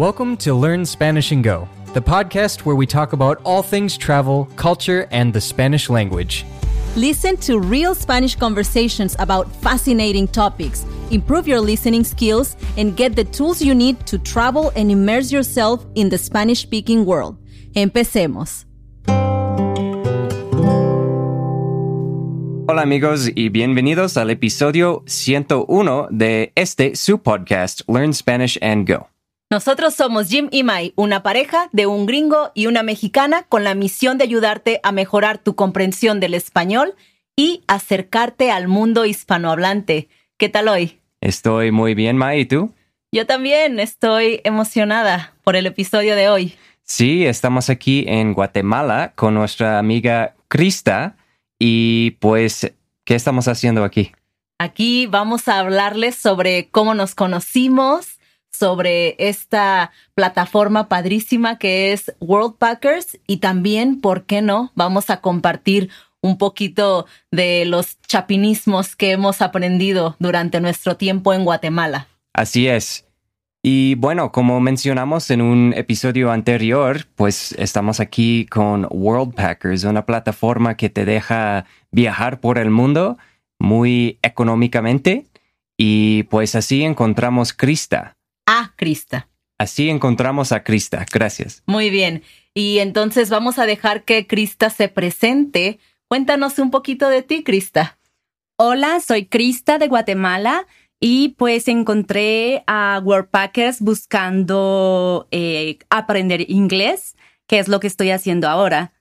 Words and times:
Welcome 0.00 0.38
to 0.38 0.54
Learn 0.54 0.86
Spanish 0.86 1.30
and 1.30 1.44
Go, 1.44 1.68
the 1.92 2.00
podcast 2.00 2.64
where 2.64 2.74
we 2.74 2.86
talk 2.86 3.12
about 3.12 3.38
all 3.44 3.62
things 3.62 3.98
travel, 3.98 4.48
culture, 4.56 5.06
and 5.10 5.30
the 5.30 5.42
Spanish 5.42 5.90
language. 5.90 6.46
Listen 6.96 7.36
to 7.36 7.58
real 7.60 7.94
Spanish 7.94 8.34
conversations 8.34 9.14
about 9.18 9.54
fascinating 9.56 10.26
topics, 10.26 10.86
improve 11.10 11.46
your 11.46 11.60
listening 11.60 12.02
skills, 12.02 12.56
and 12.78 12.96
get 12.96 13.14
the 13.14 13.24
tools 13.24 13.60
you 13.60 13.74
need 13.74 14.06
to 14.06 14.16
travel 14.16 14.72
and 14.74 14.90
immerse 14.90 15.30
yourself 15.30 15.84
in 15.94 16.08
the 16.08 16.16
Spanish 16.16 16.60
speaking 16.62 17.04
world. 17.04 17.36
Empecemos. 17.74 18.64
Hola 22.66 22.80
amigos 22.80 23.28
y 23.34 23.50
bienvenidos 23.50 24.16
al 24.16 24.30
episodio 24.30 25.02
101 25.06 26.08
de 26.10 26.52
este 26.54 26.96
su 26.96 27.18
podcast 27.18 27.82
Learn 27.86 28.14
Spanish 28.14 28.56
and 28.62 28.88
Go. 28.88 29.09
Nosotros 29.52 29.94
somos 29.94 30.28
Jim 30.28 30.46
y 30.52 30.62
Mai, 30.62 30.92
una 30.94 31.24
pareja 31.24 31.68
de 31.72 31.86
un 31.86 32.06
gringo 32.06 32.52
y 32.54 32.66
una 32.66 32.84
mexicana 32.84 33.42
con 33.42 33.64
la 33.64 33.74
misión 33.74 34.16
de 34.16 34.22
ayudarte 34.22 34.78
a 34.84 34.92
mejorar 34.92 35.38
tu 35.38 35.56
comprensión 35.56 36.20
del 36.20 36.34
español 36.34 36.94
y 37.34 37.64
acercarte 37.66 38.52
al 38.52 38.68
mundo 38.68 39.06
hispanohablante. 39.06 40.08
¿Qué 40.36 40.48
tal 40.48 40.68
hoy? 40.68 41.00
Estoy 41.20 41.72
muy 41.72 41.94
bien, 41.94 42.16
Mai, 42.16 42.42
¿y 42.42 42.46
tú? 42.46 42.72
Yo 43.10 43.26
también 43.26 43.80
estoy 43.80 44.40
emocionada 44.44 45.34
por 45.42 45.56
el 45.56 45.66
episodio 45.66 46.14
de 46.14 46.28
hoy. 46.28 46.54
Sí, 46.84 47.26
estamos 47.26 47.70
aquí 47.70 48.04
en 48.06 48.34
Guatemala 48.34 49.14
con 49.16 49.34
nuestra 49.34 49.80
amiga 49.80 50.36
Krista 50.46 51.16
y 51.58 52.12
pues, 52.20 52.72
¿qué 53.04 53.16
estamos 53.16 53.48
haciendo 53.48 53.82
aquí? 53.82 54.12
Aquí 54.58 55.06
vamos 55.06 55.48
a 55.48 55.58
hablarles 55.58 56.14
sobre 56.14 56.68
cómo 56.68 56.94
nos 56.94 57.16
conocimos, 57.16 58.19
sobre 58.50 59.16
esta 59.18 59.92
plataforma 60.14 60.88
padrísima 60.88 61.58
que 61.58 61.92
es 61.92 62.14
World 62.20 62.56
Packers 62.58 63.18
y 63.26 63.38
también, 63.38 64.00
¿por 64.00 64.24
qué 64.24 64.42
no? 64.42 64.72
Vamos 64.74 65.10
a 65.10 65.20
compartir 65.20 65.90
un 66.20 66.38
poquito 66.38 67.06
de 67.30 67.64
los 67.64 68.00
chapinismos 68.02 68.96
que 68.96 69.12
hemos 69.12 69.40
aprendido 69.40 70.16
durante 70.18 70.60
nuestro 70.60 70.96
tiempo 70.96 71.32
en 71.32 71.44
Guatemala. 71.44 72.08
Así 72.32 72.68
es. 72.68 73.06
Y 73.62 73.94
bueno, 73.96 74.32
como 74.32 74.58
mencionamos 74.60 75.30
en 75.30 75.42
un 75.42 75.74
episodio 75.76 76.30
anterior, 76.30 77.06
pues 77.14 77.52
estamos 77.58 78.00
aquí 78.00 78.46
con 78.46 78.86
World 78.90 79.34
Packers, 79.34 79.84
una 79.84 80.06
plataforma 80.06 80.76
que 80.76 80.88
te 80.88 81.04
deja 81.04 81.66
viajar 81.90 82.40
por 82.40 82.56
el 82.56 82.70
mundo 82.70 83.18
muy 83.58 84.18
económicamente. 84.22 85.26
Y 85.76 86.22
pues 86.24 86.54
así 86.54 86.84
encontramos 86.84 87.52
Krista, 87.52 88.16
a 88.50 88.74
Krista. 88.74 89.28
Así 89.58 89.88
encontramos 89.90 90.50
a 90.50 90.64
Krista. 90.64 91.06
Gracias. 91.12 91.62
Muy 91.66 91.88
bien. 91.88 92.24
Y 92.52 92.80
entonces 92.80 93.30
vamos 93.30 93.60
a 93.60 93.66
dejar 93.66 94.04
que 94.04 94.26
Krista 94.26 94.70
se 94.70 94.88
presente. 94.88 95.78
Cuéntanos 96.08 96.58
un 96.58 96.72
poquito 96.72 97.08
de 97.08 97.22
ti, 97.22 97.44
Krista. 97.44 97.98
Hola, 98.56 98.98
soy 98.98 99.26
Krista 99.26 99.78
de 99.78 99.86
Guatemala 99.86 100.66
y 100.98 101.30
pues 101.38 101.68
encontré 101.68 102.64
a 102.66 103.00
Wordpackers 103.04 103.80
buscando 103.80 105.28
eh, 105.30 105.78
aprender 105.88 106.50
inglés, 106.50 107.16
que 107.46 107.60
es 107.60 107.68
lo 107.68 107.78
que 107.78 107.86
estoy 107.86 108.10
haciendo 108.10 108.48
ahora. 108.48 108.92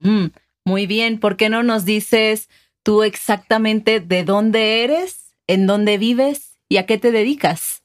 Mm, 0.00 0.28
muy 0.64 0.86
bien, 0.86 1.20
¿por 1.20 1.36
qué 1.36 1.50
no 1.50 1.62
nos 1.62 1.84
dices 1.84 2.48
tú 2.82 3.02
exactamente 3.02 4.00
de 4.00 4.24
dónde 4.24 4.82
eres, 4.82 5.36
en 5.46 5.66
dónde 5.66 5.98
vives 5.98 6.58
y 6.70 6.78
a 6.78 6.86
qué 6.86 6.96
te 6.96 7.12
dedicas? 7.12 7.83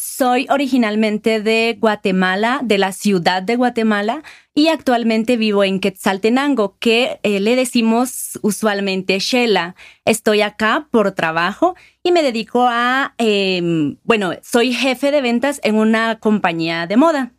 Soy 0.00 0.46
originalmente 0.48 1.42
de 1.42 1.76
Guatemala, 1.76 2.60
de 2.62 2.78
la 2.78 2.92
ciudad 2.92 3.42
de 3.42 3.56
Guatemala, 3.56 4.22
y 4.54 4.68
actualmente 4.68 5.36
vivo 5.36 5.64
en 5.64 5.80
Quetzaltenango, 5.80 6.76
que 6.78 7.18
eh, 7.24 7.40
le 7.40 7.56
decimos 7.56 8.38
usualmente 8.42 9.18
Shela. 9.18 9.74
Estoy 10.04 10.42
acá 10.42 10.86
por 10.92 11.10
trabajo 11.12 11.74
y 12.04 12.12
me 12.12 12.22
dedico 12.22 12.68
a, 12.70 13.16
em, 13.18 13.96
bueno, 14.04 14.34
soy 14.40 14.72
jefe 14.72 15.10
de 15.10 15.20
ventas 15.20 15.60
en 15.64 15.74
una 15.74 16.20
compañía 16.20 16.86
de 16.86 16.96
moda. 16.96 17.32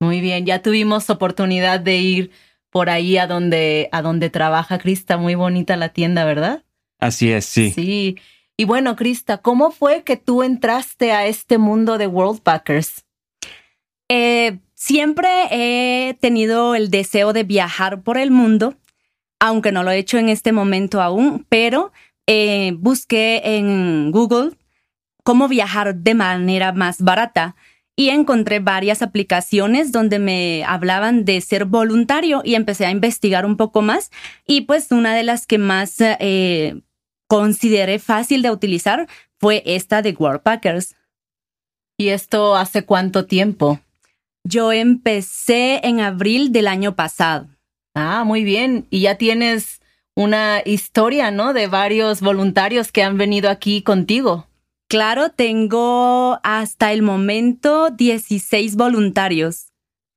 Muy 0.00 0.22
bien, 0.22 0.46
ya 0.46 0.62
tuvimos 0.62 1.10
oportunidad 1.10 1.80
de 1.80 1.98
ir 1.98 2.30
por 2.70 2.88
ahí 2.88 3.18
a 3.18 3.26
donde, 3.26 3.90
a 3.92 4.00
donde 4.00 4.30
trabaja 4.30 4.78
Crista. 4.78 5.18
Muy 5.18 5.34
bonita 5.34 5.76
la 5.76 5.90
tienda, 5.90 6.24
¿verdad? 6.24 6.64
Así 6.98 7.30
es, 7.30 7.44
sí. 7.44 7.72
Sí. 7.72 8.16
Y 8.60 8.66
bueno, 8.66 8.94
Krista, 8.94 9.38
¿cómo 9.38 9.70
fue 9.70 10.02
que 10.02 10.18
tú 10.18 10.42
entraste 10.42 11.12
a 11.12 11.24
este 11.24 11.56
mundo 11.56 11.96
de 11.96 12.06
World 12.06 12.42
Packers? 12.42 13.06
Eh, 14.10 14.58
siempre 14.74 15.30
he 15.50 16.12
tenido 16.20 16.74
el 16.74 16.90
deseo 16.90 17.32
de 17.32 17.44
viajar 17.44 18.02
por 18.02 18.18
el 18.18 18.30
mundo, 18.30 18.74
aunque 19.40 19.72
no 19.72 19.82
lo 19.82 19.90
he 19.92 19.96
hecho 19.96 20.18
en 20.18 20.28
este 20.28 20.52
momento 20.52 21.00
aún, 21.00 21.46
pero 21.48 21.90
eh, 22.26 22.74
busqué 22.76 23.40
en 23.56 24.10
Google 24.10 24.50
cómo 25.24 25.48
viajar 25.48 25.94
de 25.94 26.12
manera 26.12 26.72
más 26.72 27.00
barata 27.00 27.56
y 27.96 28.10
encontré 28.10 28.60
varias 28.60 29.00
aplicaciones 29.00 29.90
donde 29.90 30.18
me 30.18 30.64
hablaban 30.66 31.24
de 31.24 31.40
ser 31.40 31.64
voluntario 31.64 32.42
y 32.44 32.56
empecé 32.56 32.84
a 32.84 32.90
investigar 32.90 33.46
un 33.46 33.56
poco 33.56 33.80
más 33.80 34.10
y 34.46 34.60
pues 34.62 34.92
una 34.92 35.14
de 35.14 35.22
las 35.22 35.46
que 35.46 35.56
más 35.56 35.94
eh, 35.98 36.82
consideré 37.30 38.00
fácil 38.00 38.42
de 38.42 38.50
utilizar 38.50 39.06
fue 39.38 39.62
esta 39.64 40.02
de 40.02 40.14
Packers. 40.42 40.96
¿Y 41.96 42.08
esto 42.08 42.56
hace 42.56 42.84
cuánto 42.84 43.26
tiempo? 43.26 43.78
Yo 44.42 44.72
empecé 44.72 45.80
en 45.86 46.00
abril 46.00 46.50
del 46.50 46.66
año 46.66 46.96
pasado. 46.96 47.46
Ah, 47.94 48.24
muy 48.24 48.42
bien. 48.42 48.88
Y 48.90 49.02
ya 49.02 49.14
tienes 49.14 49.80
una 50.16 50.60
historia, 50.64 51.30
¿no? 51.30 51.52
De 51.52 51.68
varios 51.68 52.20
voluntarios 52.20 52.90
que 52.90 53.04
han 53.04 53.16
venido 53.16 53.48
aquí 53.48 53.82
contigo. 53.82 54.48
Claro, 54.88 55.30
tengo 55.30 56.40
hasta 56.42 56.92
el 56.92 57.02
momento 57.02 57.90
16 57.90 58.74
voluntarios. 58.74 59.68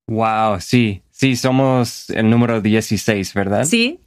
Wow, 0.08 0.60
sí, 0.62 1.04
sí, 1.12 1.36
somos 1.36 2.10
el 2.10 2.30
número 2.32 2.60
16, 2.60 3.36
¿verdad? 3.36 3.66
Sí. 3.66 4.00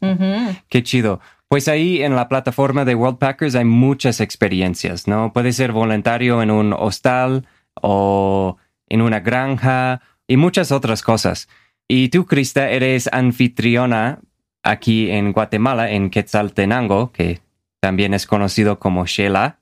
Qué 0.69 0.83
chido. 0.83 1.21
Pues 1.49 1.69
ahí 1.69 2.03
en 2.03 2.17
la 2.17 2.29
plataforma 2.29 2.85
de 2.85 2.95
World 2.95 3.19
Packers 3.19 3.55
hay 3.55 3.65
muchas 3.65 4.21
experiencias, 4.21 5.07
¿no? 5.07 5.33
Puede 5.33 5.53
ser 5.53 5.73
voluntario 5.73 6.43
en 6.43 6.51
un 6.51 6.73
hostal 6.73 7.47
o 7.75 8.57
en 8.89 9.01
una 9.01 9.21
granja 9.21 10.01
y 10.27 10.37
muchas 10.37 10.73
otras 10.73 11.03
cosas. 11.03 11.49
Y 11.89 12.09
tú, 12.09 12.27
Krista, 12.27 12.71
eres 12.71 13.09
anfitriona 13.13 14.21
aquí 14.65 15.11
en 15.11 15.33
Guatemala, 15.33 15.91
en 15.91 16.11
Quetzaltenango, 16.11 17.13
que 17.13 17.41
también 17.81 18.13
es 18.15 18.27
conocido 18.27 18.81
como 18.81 19.07
Shela. 19.07 19.61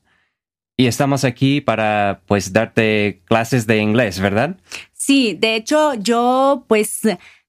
Y 0.77 0.87
estamos 0.87 1.25
aquí 1.25 1.61
para, 1.61 2.23
pues, 2.27 2.53
darte 2.53 3.23
clases 3.27 3.67
de 3.67 3.79
inglés, 3.79 4.19
¿verdad? 4.19 4.57
Sí, 4.93 5.37
de 5.39 5.55
hecho, 5.55 5.95
yo, 5.95 6.65
pues, 6.67 7.03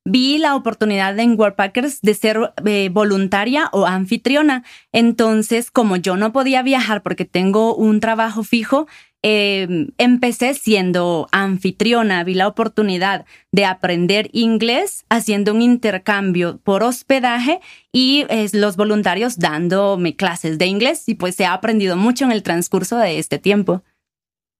vi 0.06 0.38
la 0.38 0.56
oportunidad 0.56 1.18
en 1.20 1.36
Packers 1.36 2.02
de 2.02 2.14
ser 2.14 2.54
eh, 2.66 2.90
voluntaria 2.90 3.70
o 3.74 3.86
anfitriona. 3.86 4.64
Entonces, 4.92 5.72
como 5.72 5.98
yo 5.98 6.16
no 6.16 6.32
podía 6.32 6.62
viajar 6.62 7.02
porque 7.02 7.26
tengo 7.26 7.76
un 7.76 8.00
trabajo 8.00 8.44
fijo, 8.44 8.88
em, 9.24 9.88
empecé 9.98 10.54
siendo 10.54 11.28
anfitriona. 11.32 12.24
Vi 12.24 12.36
la 12.36 12.48
oportunidad 12.48 13.26
de 13.52 13.66
aprender 13.66 14.30
inglés 14.32 15.06
haciendo 15.10 15.54
un 15.54 15.64
intercambio 15.64 16.60
por 16.64 16.84
hospedaje 16.84 17.60
y 17.92 18.26
los 18.54 18.78
voluntarios 18.78 19.40
dándome 19.40 20.16
clases 20.16 20.60
de 20.60 20.68
inglés 20.68 21.10
y 21.10 21.16
pues 21.16 21.40
he 21.40 21.48
aprendido 21.48 21.98
mucho 21.98 22.26
en 22.26 22.32
el 22.32 22.44
transcurso 22.44 22.98
de 22.98 23.18
este 23.18 23.40
tiempo. 23.40 23.84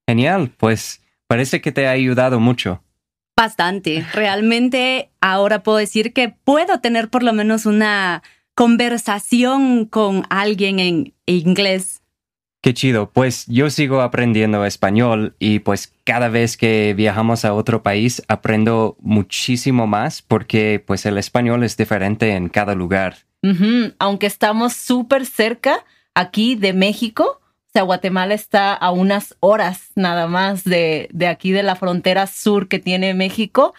Genial, 0.08 0.52
pues 0.58 1.02
parece 1.28 1.62
que 1.62 1.72
te 1.72 1.88
ha 1.88 1.92
ayudado 1.92 2.40
mucho. 2.40 2.82
Bastante. 3.35 4.05
Realmente 4.14 5.09
ahora 5.20 5.61
puedo 5.61 5.78
decir 5.78 6.14
que 6.14 6.29
puedo 6.29 6.79
tener 6.79 7.09
por 7.09 7.23
lo 7.23 7.34
menos 7.34 7.66
una 7.66 8.23
conversación 8.53 9.85
con 9.85 10.23
alguien 10.29 10.79
en 10.79 11.14
inglés. 11.26 12.02
Qué 12.61 12.73
chido. 12.73 13.11
Pues 13.11 13.46
yo 13.46 13.70
sigo 13.70 14.02
aprendiendo 14.02 14.66
español 14.66 15.35
y 15.37 15.59
pues 15.59 15.93
cada 16.03 16.29
vez 16.29 16.58
que 16.58 16.96
viajamos 16.97 17.46
a 17.46 17.53
otro 17.53 17.84
país 17.84 18.23
aprendo 18.28 18.97
muchísimo 19.02 19.85
más 19.85 20.23
porque 20.23 20.84
pues 20.84 21.05
el 21.05 21.17
español 21.17 21.64
es 21.64 21.78
diferente 21.78 22.31
en 22.31 22.49
cada 22.49 22.73
lugar. 22.73 23.17
Aunque 23.99 24.26
estamos 24.26 24.73
súper 24.73 25.28
cerca 25.28 25.85
aquí 26.16 26.55
de 26.55 26.73
México, 26.73 27.40
sea, 27.76 27.84
Guatemala 27.84 28.34
está 28.34 28.74
a 28.74 28.92
unas 28.92 29.36
horas 29.42 29.90
nada 29.96 30.28
más 30.28 30.64
de, 30.64 31.10
de 31.12 31.28
aquí 31.28 31.52
de 31.52 31.62
la 31.62 31.76
frontera 31.76 32.26
sur 32.26 32.70
que 32.70 32.80
tiene 32.80 33.14
México. 33.14 33.74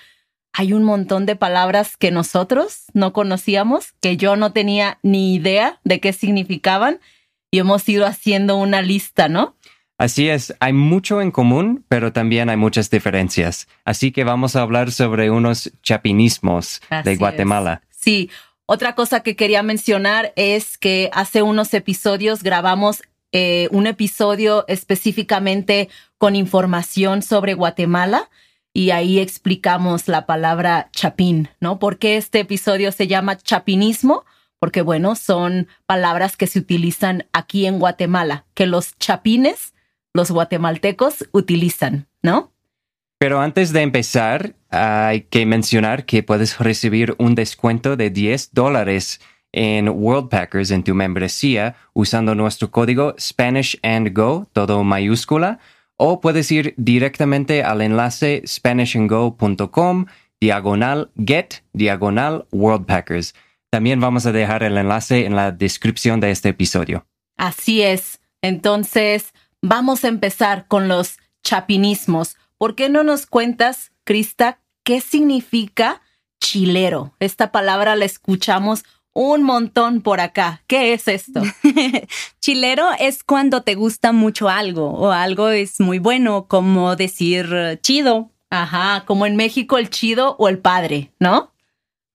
Hay 0.52 0.74
un 0.74 0.84
montón 0.84 1.24
de 1.24 1.34
palabras 1.34 1.96
que 1.96 2.10
nosotros 2.10 2.84
no 2.92 3.14
conocíamos, 3.14 3.92
que 4.02 4.18
yo 4.18 4.36
no 4.36 4.52
tenía 4.52 4.98
ni 5.02 5.34
idea 5.34 5.80
de 5.84 6.00
qué 6.00 6.12
significaban 6.12 7.00
y 7.50 7.58
hemos 7.58 7.88
ido 7.88 8.04
haciendo 8.04 8.58
una 8.58 8.82
lista, 8.82 9.28
¿no? 9.30 9.56
Así 9.96 10.28
es, 10.28 10.54
hay 10.60 10.74
mucho 10.74 11.22
en 11.22 11.30
común, 11.30 11.82
pero 11.88 12.12
también 12.12 12.50
hay 12.50 12.58
muchas 12.58 12.90
diferencias. 12.90 13.66
Así 13.86 14.12
que 14.12 14.24
vamos 14.24 14.56
a 14.56 14.60
hablar 14.60 14.92
sobre 14.92 15.30
unos 15.30 15.72
chapinismos 15.82 16.82
Así 16.90 17.04
de 17.04 17.12
es. 17.12 17.18
Guatemala. 17.18 17.80
Sí, 17.88 18.28
otra 18.66 18.94
cosa 18.94 19.20
que 19.20 19.36
quería 19.36 19.62
mencionar 19.62 20.34
es 20.36 20.76
que 20.76 21.08
hace 21.14 21.40
unos 21.40 21.72
episodios 21.72 22.42
grabamos 22.42 23.02
eh, 23.38 23.68
un 23.70 23.86
episodio 23.86 24.64
específicamente 24.66 25.90
con 26.16 26.34
información 26.34 27.20
sobre 27.20 27.52
Guatemala 27.52 28.30
y 28.72 28.92
ahí 28.92 29.18
explicamos 29.18 30.08
la 30.08 30.24
palabra 30.24 30.88
chapín, 30.92 31.50
¿no? 31.60 31.78
¿Por 31.78 31.98
qué 31.98 32.16
este 32.16 32.40
episodio 32.40 32.92
se 32.92 33.08
llama 33.08 33.36
chapinismo? 33.36 34.24
Porque, 34.58 34.80
bueno, 34.80 35.16
son 35.16 35.68
palabras 35.84 36.38
que 36.38 36.46
se 36.46 36.60
utilizan 36.60 37.26
aquí 37.34 37.66
en 37.66 37.78
Guatemala, 37.78 38.46
que 38.54 38.64
los 38.64 38.96
chapines, 38.96 39.74
los 40.14 40.30
guatemaltecos, 40.30 41.28
utilizan, 41.32 42.08
¿no? 42.22 42.54
Pero 43.18 43.42
antes 43.42 43.74
de 43.74 43.82
empezar, 43.82 44.54
hay 44.70 45.24
que 45.24 45.44
mencionar 45.44 46.06
que 46.06 46.22
puedes 46.22 46.58
recibir 46.58 47.14
un 47.18 47.34
descuento 47.34 47.96
de 47.96 48.08
10 48.08 48.54
dólares 48.54 49.20
en 49.56 49.88
Worldpackers 49.88 50.70
en 50.70 50.84
tu 50.84 50.94
membresía 50.94 51.76
usando 51.94 52.34
nuestro 52.34 52.70
código 52.70 53.14
Spanish 53.18 53.78
and 53.82 54.12
Go, 54.12 54.46
todo 54.52 54.84
mayúscula, 54.84 55.58
o 55.96 56.20
puedes 56.20 56.52
ir 56.52 56.74
directamente 56.76 57.64
al 57.64 57.80
enlace 57.80 58.42
spanishandgo.com 58.46 60.06
diagonal 60.40 61.10
get 61.16 61.62
diagonal 61.72 62.46
Worldpackers. 62.52 63.34
También 63.70 63.98
vamos 63.98 64.26
a 64.26 64.32
dejar 64.32 64.62
el 64.62 64.76
enlace 64.76 65.24
en 65.24 65.34
la 65.34 65.52
descripción 65.52 66.20
de 66.20 66.32
este 66.32 66.50
episodio. 66.50 67.06
Así 67.38 67.80
es. 67.80 68.20
Entonces, 68.42 69.32
vamos 69.62 70.04
a 70.04 70.08
empezar 70.08 70.66
con 70.68 70.86
los 70.86 71.16
chapinismos. 71.42 72.36
¿Por 72.58 72.74
qué 72.74 72.90
no 72.90 73.04
nos 73.04 73.24
cuentas, 73.24 73.92
Krista, 74.04 74.60
qué 74.84 75.00
significa 75.00 76.02
chilero? 76.40 77.14
Esta 77.20 77.52
palabra 77.52 77.96
la 77.96 78.04
escuchamos 78.04 78.84
un 79.16 79.42
montón 79.44 80.02
por 80.02 80.20
acá. 80.20 80.62
¿Qué 80.66 80.92
es 80.92 81.08
esto? 81.08 81.42
Chilero 82.40 82.88
es 83.00 83.24
cuando 83.24 83.62
te 83.62 83.74
gusta 83.74 84.12
mucho 84.12 84.50
algo 84.50 84.90
o 84.90 85.10
algo 85.10 85.48
es 85.48 85.80
muy 85.80 85.98
bueno, 85.98 86.46
como 86.48 86.96
decir 86.96 87.78
chido. 87.82 88.30
Ajá, 88.50 89.04
como 89.06 89.24
en 89.24 89.34
México 89.36 89.78
el 89.78 89.88
chido 89.88 90.36
o 90.38 90.48
el 90.48 90.58
padre, 90.58 91.12
¿no? 91.18 91.52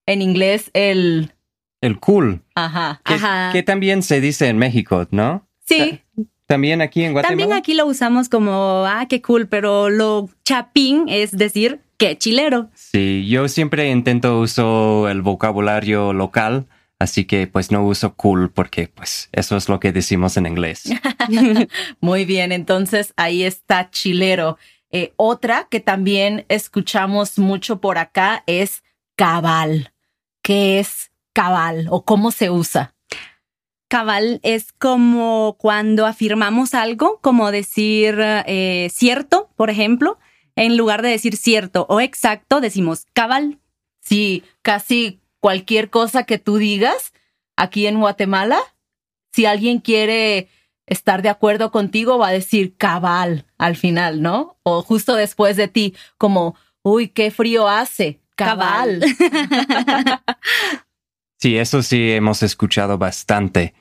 En 0.06 0.22
inglés 0.22 0.70
el... 0.74 1.34
El 1.82 2.00
cool, 2.00 2.44
Ajá. 2.54 3.02
que, 3.04 3.16
Ajá. 3.16 3.50
que 3.52 3.64
también 3.64 4.04
se 4.04 4.22
dice 4.22 4.48
en 4.48 4.60
México, 4.60 5.08
¿no? 5.10 5.48
Sí, 5.66 6.02
También 6.46 6.82
aquí 6.82 7.04
en 7.04 7.14
Guatemala. 7.14 7.40
También 7.42 7.58
aquí 7.58 7.74
lo 7.74 7.88
usamos 7.88 8.30
como, 8.30 8.84
ah, 8.86 9.08
qué 9.10 9.24
cool, 9.24 9.48
pero 9.48 9.90
lo 9.90 10.30
chapín 10.46 11.06
es 11.08 11.32
decir, 11.32 11.80
qué 11.98 12.16
chilero. 12.16 12.70
Sí, 12.76 13.28
yo 13.28 13.48
siempre 13.48 13.90
intento 13.90 14.40
uso 14.40 15.10
el 15.10 15.24
vocabulario 15.24 16.14
local, 16.14 16.68
así 17.02 17.26
que 17.26 17.48
pues 17.48 17.72
no 17.72 17.84
uso 17.84 18.16
cool 18.16 18.52
porque 18.52 18.88
pues 18.88 19.30
eso 19.32 19.58
es 19.58 19.70
lo 19.70 19.80
que 19.80 19.92
decimos 19.92 20.38
en 20.38 20.46
inglés. 20.46 20.84
muy 22.00 22.26
bien. 22.26 22.52
Entonces 22.52 23.14
ahí 23.18 23.44
está 23.44 23.90
chilero. 23.90 24.58
Eh, 24.92 25.14
otra 25.16 25.68
que 25.70 25.80
también 25.80 26.46
escuchamos 26.50 27.40
mucho 27.40 27.82
por 27.82 27.98
acá 27.98 28.44
es 28.46 28.84
cabal. 29.16 29.94
¿Qué 30.44 30.80
es 30.80 31.12
cabal 31.34 31.88
o 31.90 32.04
cómo 32.04 32.32
se 32.32 32.50
usa? 32.50 32.94
Cabal 33.88 34.40
es 34.44 34.72
como 34.72 35.58
cuando 35.60 36.06
afirmamos 36.06 36.74
algo, 36.74 37.20
como 37.22 37.52
decir 37.52 38.16
eh, 38.20 38.90
cierto, 38.94 39.50
por 39.56 39.70
ejemplo. 39.70 40.18
En 40.56 40.76
lugar 40.76 41.02
de 41.02 41.10
decir 41.10 41.38
cierto 41.38 41.86
o 41.90 42.02
exacto, 42.02 42.62
decimos 42.62 43.06
cabal. 43.14 43.60
Sí, 44.02 44.44
casi 44.62 45.21
cualquier 45.42 45.90
cosa 45.90 46.24
que 46.24 46.38
tú 46.38 46.56
digas 46.56 47.12
aquí 47.58 47.88
en 47.88 48.00
Guatemala, 48.00 48.60
si 49.34 49.46
alguien 49.46 49.80
quiere 49.80 50.48
estar 50.86 51.22
de 51.22 51.30
acuerdo 51.30 51.72
contigo, 51.72 52.18
va 52.18 52.30
a 52.30 52.34
decir 52.34 52.76
cabal 52.78 53.46
al 53.58 53.76
final, 53.76 54.22
¿no? 54.22 54.58
O 54.64 54.82
justo 54.82 55.16
después 55.16 55.58
de 55.58 55.68
ti, 55.68 55.96
como, 56.18 56.56
uy, 56.84 57.10
qué 57.10 57.32
frío 57.32 57.68
hace. 57.68 58.22
Cabal. 58.36 59.04
Sí, 61.42 61.58
eso 61.58 61.82
sí 61.82 62.12
hemos 62.12 62.44
escuchado 62.44 63.00
bastante. 63.00 63.74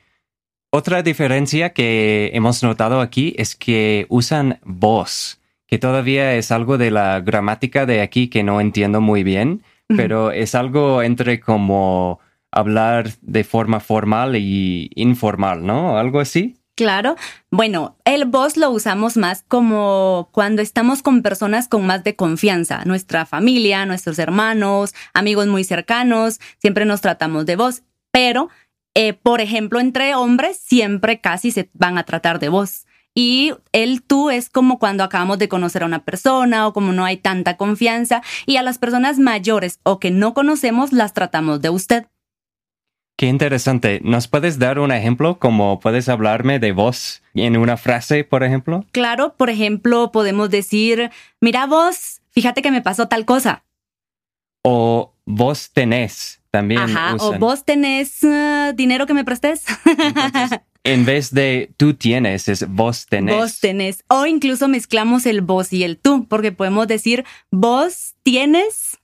Otra 0.71 1.03
diferencia 1.03 1.73
que 1.73 2.31
hemos 2.33 2.63
notado 2.63 3.01
aquí 3.01 3.35
es 3.37 3.55
que 3.55 4.07
usan 4.09 4.59
voz, 4.63 5.39
que 5.67 5.77
todavía 5.77 6.33
es 6.33 6.51
algo 6.51 6.79
de 6.79 6.89
la 6.89 7.19
gramática 7.19 7.85
de 7.85 8.01
aquí 8.01 8.29
que 8.29 8.41
no 8.41 8.61
entiendo 8.61 8.99
muy 8.99 9.21
bien. 9.21 9.61
Pero 9.95 10.31
es 10.31 10.55
algo 10.55 11.01
entre 11.01 11.39
como 11.39 12.19
hablar 12.51 13.09
de 13.21 13.43
forma 13.43 13.79
formal 13.79 14.35
y 14.35 14.89
informal, 14.95 15.65
¿no? 15.65 15.97
Algo 15.97 16.19
así. 16.19 16.55
Claro. 16.75 17.15
Bueno, 17.51 17.97
el 18.05 18.25
vos 18.25 18.57
lo 18.57 18.71
usamos 18.71 19.17
más 19.17 19.43
como 19.47 20.29
cuando 20.31 20.61
estamos 20.61 21.03
con 21.03 21.21
personas 21.21 21.67
con 21.67 21.85
más 21.85 22.03
de 22.03 22.15
confianza, 22.15 22.83
nuestra 22.85 23.25
familia, 23.25 23.85
nuestros 23.85 24.17
hermanos, 24.19 24.93
amigos 25.13 25.47
muy 25.47 25.63
cercanos, 25.63 26.39
siempre 26.57 26.85
nos 26.85 27.01
tratamos 27.01 27.45
de 27.45 27.55
vos, 27.55 27.83
pero, 28.11 28.49
eh, 28.95 29.13
por 29.13 29.41
ejemplo, 29.41 29.79
entre 29.79 30.15
hombres 30.15 30.57
siempre 30.57 31.21
casi 31.21 31.51
se 31.51 31.69
van 31.73 31.97
a 31.97 32.03
tratar 32.03 32.39
de 32.39 32.49
vos. 32.49 32.85
Y 33.13 33.53
el 33.73 34.03
tú 34.03 34.29
es 34.29 34.49
como 34.49 34.79
cuando 34.79 35.03
acabamos 35.03 35.37
de 35.37 35.49
conocer 35.49 35.83
a 35.83 35.85
una 35.85 36.05
persona 36.05 36.67
o 36.67 36.73
como 36.73 36.93
no 36.93 37.03
hay 37.03 37.17
tanta 37.17 37.57
confianza 37.57 38.21
y 38.45 38.57
a 38.57 38.63
las 38.63 38.77
personas 38.77 39.19
mayores 39.19 39.79
o 39.83 39.99
que 39.99 40.11
no 40.11 40.33
conocemos 40.33 40.93
las 40.93 41.13
tratamos 41.13 41.61
de 41.61 41.69
usted. 41.69 42.05
Qué 43.17 43.27
interesante. 43.27 43.99
¿Nos 44.03 44.27
puedes 44.27 44.57
dar 44.57 44.79
un 44.79 44.91
ejemplo? 44.91 45.37
Como 45.37 45.79
puedes 45.79 46.09
hablarme 46.09 46.57
de 46.57 46.71
vos 46.71 47.21
en 47.35 47.55
una 47.55 47.77
frase, 47.77 48.23
por 48.23 48.43
ejemplo? 48.43 48.83
Claro, 48.91 49.35
por 49.37 49.49
ejemplo, 49.49 50.11
podemos 50.11 50.49
decir, 50.49 51.11
mira 51.39 51.67
vos, 51.67 52.21
fíjate 52.31 52.63
que 52.63 52.71
me 52.71 52.81
pasó 52.81 53.07
tal 53.09 53.25
cosa. 53.25 53.63
O 54.63 55.13
vos 55.25 55.71
tenés 55.71 56.41
también. 56.49 56.81
Ajá, 56.81 57.13
o 57.19 57.27
usan. 57.27 57.39
vos 57.39 57.63
tenés 57.63 58.23
eh, 58.23 58.73
dinero 58.75 59.05
que 59.05 59.13
me 59.13 59.23
prestes. 59.23 59.65
Entonces, 59.85 60.59
en 60.83 61.05
vez 61.05 61.33
de 61.33 61.71
tú 61.77 61.93
tienes, 61.93 62.47
es 62.47 62.67
vos 62.67 63.05
tenés. 63.05 63.35
Vos 63.35 63.59
tenés. 63.59 64.03
O 64.07 64.25
incluso 64.25 64.67
mezclamos 64.67 65.25
el 65.25 65.41
vos 65.41 65.71
y 65.73 65.83
el 65.83 65.97
tú, 65.97 66.27
porque 66.27 66.51
podemos 66.51 66.87
decir, 66.87 67.25
vos 67.51 68.15
tienes. 68.23 68.97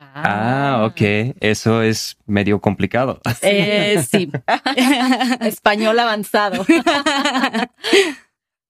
Ah, 0.00 0.86
ok. 0.88 1.34
Eso 1.40 1.82
es 1.82 2.16
medio 2.26 2.60
complicado. 2.60 3.20
Eh, 3.42 4.02
sí. 4.08 4.30
Español 5.40 5.98
avanzado. 5.98 6.64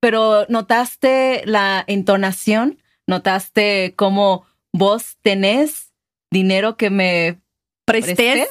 Pero 0.00 0.47
¿notaste 0.49 1.43
la 1.45 1.85
entonación? 1.87 2.78
¿Notaste 3.07 3.95
cómo 3.97 4.47
vos 4.73 5.17
tenés 5.23 5.93
dinero 6.31 6.76
que 6.76 6.90
me 6.90 7.40
Prestes. 7.85 8.17
prestes? 8.17 8.49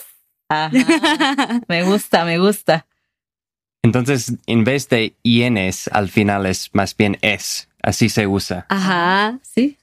Ajá. 0.50 1.62
Me 1.68 1.84
gusta, 1.84 2.26
me 2.26 2.38
gusta. 2.38 2.86
Entonces, 3.84 4.34
en 4.48 4.64
vez 4.64 4.90
de 4.90 5.16
ienes, 5.24 5.88
al 5.94 6.10
final 6.10 6.46
es 6.46 6.70
más 6.74 6.96
bien 6.96 7.18
es. 7.22 7.70
Así 7.82 8.10
se 8.10 8.28
usa. 8.28 8.66
Ajá, 8.70 9.40
Sí. 9.44 9.78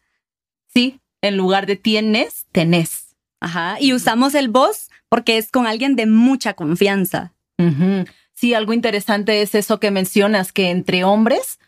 Sí, 0.72 0.98
en 1.22 1.36
lugar 1.36 1.66
de 1.66 1.76
tienes, 1.76 2.46
tenés. 2.52 3.14
ajá. 3.40 3.76
Y 3.80 3.92
usamos 3.92 4.34
el 4.34 4.48
vos 4.48 4.90
porque 5.08 5.36
es 5.38 5.50
con 5.52 5.66
alguien 5.68 5.94
de 5.96 6.06
mucha 6.06 6.54
confianza. 6.54 7.32
Ujú. 7.58 8.04
Sí, 8.32 8.52
algo 8.54 8.72
interesante 8.72 9.40
es 9.42 9.54
eso 9.54 9.78
que 9.78 9.90
mencionas, 9.92 10.50
que 10.50 10.70
entre 10.70 11.04
hombres 11.04 11.60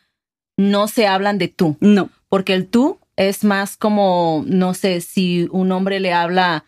no 0.56 0.88
se 0.88 1.06
hablan 1.06 1.38
de 1.38 1.46
tú, 1.48 1.76
No. 1.80 2.10
porque 2.28 2.54
el 2.54 2.66
tú 2.66 2.98
es 3.14 3.44
más 3.44 3.76
como, 3.76 4.42
no 4.48 4.74
sé, 4.74 5.00
si 5.00 5.46
un 5.52 5.70
hombre 5.70 6.00
le 6.00 6.12
habla 6.12 6.64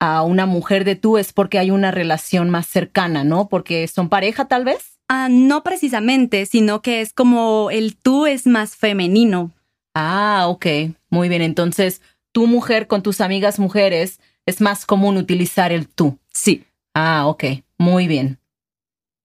a 0.00 0.22
una 0.22 0.46
mujer 0.46 0.84
de 0.84 0.96
tú 0.96 1.18
es 1.18 1.32
porque 1.34 1.58
hay 1.58 1.70
una 1.70 1.90
relación 1.90 2.48
más 2.48 2.66
cercana, 2.66 3.22
¿no? 3.24 3.48
Porque 3.48 3.86
son 3.88 4.08
pareja 4.08 4.46
tal 4.48 4.64
vez. 4.64 4.93
Ah, 5.08 5.28
no 5.30 5.62
precisamente, 5.62 6.46
sino 6.46 6.82
que 6.82 7.00
es 7.00 7.12
como 7.12 7.70
el 7.70 7.96
tú 7.96 8.26
es 8.26 8.46
más 8.46 8.76
femenino. 8.76 9.52
Ah, 9.94 10.46
ok, 10.48 10.66
muy 11.10 11.28
bien. 11.28 11.42
Entonces, 11.42 12.00
tu 12.32 12.46
mujer 12.46 12.86
con 12.86 13.02
tus 13.02 13.20
amigas 13.20 13.58
mujeres 13.58 14.20
es 14.46 14.60
más 14.60 14.86
común 14.86 15.16
utilizar 15.16 15.72
el 15.72 15.88
tú. 15.88 16.18
Sí. 16.32 16.64
Ah, 16.94 17.26
ok, 17.26 17.44
muy 17.78 18.06
bien. 18.06 18.38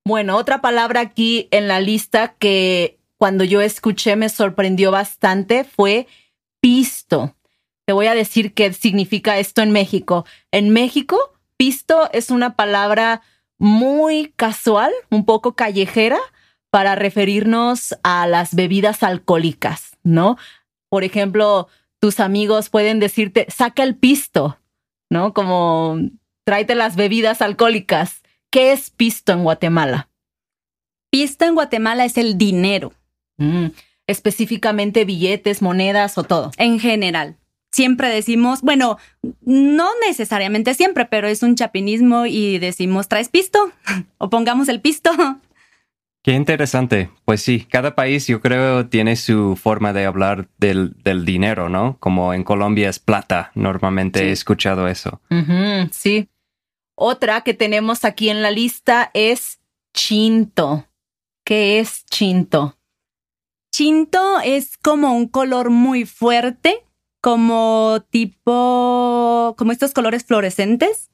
Bueno, 0.06 0.38
otra 0.38 0.62
palabra 0.62 1.02
aquí 1.02 1.48
en 1.52 1.68
la 1.68 1.82
lista 1.82 2.36
que 2.40 3.00
cuando 3.18 3.44
yo 3.44 3.62
escuché 3.62 4.16
me 4.16 4.30
sorprendió 4.30 4.92
bastante 4.92 5.64
fue 5.64 6.08
pisto. 6.62 7.36
Te 7.86 7.94
voy 7.94 8.08
a 8.08 8.16
decir 8.16 8.54
qué 8.54 8.74
significa 8.74 9.40
esto 9.40 9.62
en 9.62 9.72
México. 9.72 10.26
En 10.52 10.70
México, 10.70 11.18
pisto 11.58 12.10
es 12.14 12.32
una 12.32 12.56
palabra 12.56 13.22
muy 13.60 14.34
casual, 14.36 14.92
un 15.12 15.26
poco 15.26 15.54
callejera, 15.54 16.18
para 16.72 16.96
referirnos 16.96 17.96
a 18.04 18.26
las 18.28 18.56
bebidas 18.56 19.04
alcohólicas, 19.04 19.98
¿no? 20.04 20.38
Por 20.90 21.04
ejemplo, 21.04 21.68
tus 22.00 22.20
amigos 22.20 22.70
pueden 22.70 23.00
decirte, 23.00 23.46
saca 23.50 23.84
el 23.84 23.96
pisto, 23.96 24.58
¿no? 25.10 25.34
Como 25.34 25.98
tráete 26.46 26.76
las 26.76 26.96
bebidas 26.96 27.42
alcohólicas. 27.42 28.22
¿Qué 28.52 28.72
es 28.72 28.90
pisto 28.90 29.32
en 29.32 29.44
Guatemala? 29.44 30.10
Pisto 31.12 31.46
en 31.46 31.56
Guatemala 31.56 32.06
es 32.06 32.18
el 32.18 32.38
dinero. 32.38 32.94
Mm, 33.38 33.68
específicamente 34.08 35.06
billetes, 35.06 35.62
monedas 35.62 36.18
o 36.18 36.24
todo. 36.24 36.52
En 36.58 36.80
general. 36.80 37.39
Siempre 37.72 38.10
decimos, 38.10 38.62
bueno, 38.62 38.98
no 39.42 39.90
necesariamente 40.08 40.74
siempre, 40.74 41.06
pero 41.06 41.28
es 41.28 41.44
un 41.44 41.56
chapinismo 41.56 42.26
y 42.26 42.58
decimos, 42.58 43.08
¿traes 43.08 43.30
pisto? 43.30 43.72
o 44.18 44.30
pongamos 44.30 44.70
el 44.70 44.82
pisto. 44.82 45.12
Qué 46.24 46.34
interesante. 46.34 47.10
Pues 47.26 47.42
sí, 47.42 47.66
cada 47.70 47.96
país 47.96 48.28
yo 48.28 48.42
creo 48.42 48.88
tiene 48.88 49.16
su 49.16 49.56
forma 49.56 49.94
de 49.94 50.06
hablar 50.06 50.50
del, 50.58 50.96
del 51.04 51.24
dinero, 51.26 51.70
¿no? 51.70 51.98
Como 52.00 52.34
en 52.34 52.44
Colombia 52.44 52.90
es 52.90 53.00
plata. 53.00 53.52
Normalmente 53.56 54.28
he 54.28 54.32
escuchado 54.32 54.88
eso. 54.88 55.22
sí. 55.92 56.30
Otra 57.02 57.42
que 57.42 57.54
tenemos 57.54 58.04
aquí 58.04 58.30
en 58.30 58.42
la 58.42 58.52
lista 58.52 59.10
es 59.14 59.62
chinto. 59.94 60.86
¿Qué 61.46 61.80
es 61.80 62.06
chinto? 62.08 62.78
Chinto 63.72 64.42
es 64.44 64.78
como 64.78 65.14
un 65.16 65.28
color 65.30 65.70
muy 65.70 66.06
fuerte, 66.06 66.84
como 67.22 68.06
tipo, 68.10 69.56
como 69.58 69.72
estos 69.72 69.94
colores 69.94 70.24
fluorescentes, 70.26 71.10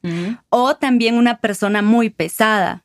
o 0.48 0.76
también 0.76 1.16
una 1.16 1.38
persona 1.38 1.82
muy 1.82 2.10
pesada. 2.10 2.84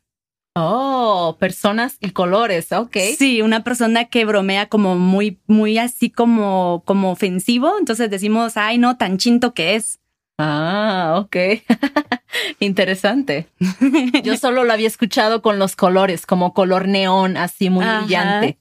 Oh, 0.54 1.38
personas 1.40 1.96
y 2.01 2.12
colores, 2.12 2.74
ok. 2.74 2.98
Sí, 3.18 3.42
una 3.42 3.63
persona 3.63 4.06
que 4.06 4.25
bromea 4.25 4.68
como 4.68 4.96
muy, 4.96 5.40
muy 5.48 5.78
así 5.78 6.10
como, 6.10 6.84
como 6.86 7.12
ofensivo. 7.12 7.78
Entonces 7.80 8.10
decimos, 8.10 8.58
ay, 8.58 8.78
no, 8.78 8.98
tan 8.98 9.18
chinto 9.18 9.54
que 9.54 9.75
es. 9.75 10.00
Ah, 10.38 11.16
ok. 11.20 11.36
Interesante. 12.60 13.48
Yo 14.24 14.36
solo 14.36 14.66
lo 14.66 14.74
había 14.74 14.88
escuchado 14.88 15.42
con 15.42 15.58
los 15.58 15.78
colores, 15.78 16.25
como 16.25 16.54
color 16.54 16.88
neón, 16.88 17.38
así 17.38 17.70
muy 17.70 17.86
brillante. 17.86 18.58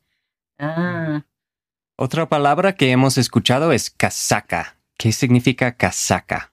Ah. 0.60 1.24
Otra 2.02 2.30
palabra 2.30 2.76
que 2.76 2.92
hemos 2.92 3.18
escuchado 3.18 3.72
es 3.72 3.90
casaca. 3.90 4.78
¿Qué 4.96 5.12
significa 5.12 5.76
casaca? 5.76 6.50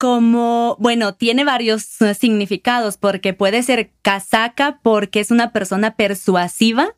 como, 0.00 0.76
bueno, 0.80 1.14
tiene 1.14 1.44
varios 1.44 2.00
eh, 2.00 2.14
significados 2.14 2.96
porque 2.96 3.34
puede 3.34 3.62
ser 3.62 3.92
casaca 4.00 4.80
porque 4.82 5.20
es 5.20 5.30
una 5.30 5.52
persona 5.52 5.94
persuasiva 5.94 6.96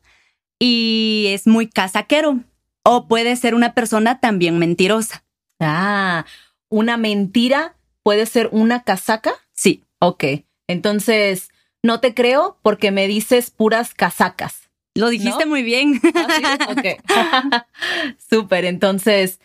y 0.57 1.25
es 1.27 1.45
muy 1.45 1.67
casaquero. 1.67 2.39
O 2.85 3.09
puede 3.09 3.35
ser 3.35 3.55
una 3.55 3.73
persona 3.73 4.21
también 4.21 4.57
mentirosa. 4.57 5.25
Ah, 5.59 6.25
una 6.69 6.95
mentira 6.95 7.75
puede 8.03 8.25
ser 8.25 8.47
una 8.53 8.83
casaca. 8.83 9.33
Sí. 9.51 9.83
Ok. 9.99 10.23
Entonces, 10.69 11.49
no 11.83 11.99
te 11.99 12.13
creo 12.13 12.57
porque 12.61 12.91
me 12.91 13.07
dices 13.09 13.51
puras 13.51 13.93
casacas. 13.93 14.62
Lo 14.95 15.09
dijiste 15.09 15.45
muy 15.45 15.63
bien. 15.63 15.99
¿Ah, 16.15 16.57
ok. 16.69 17.65
Súper. 18.29 18.65
Entonces, 18.65 19.39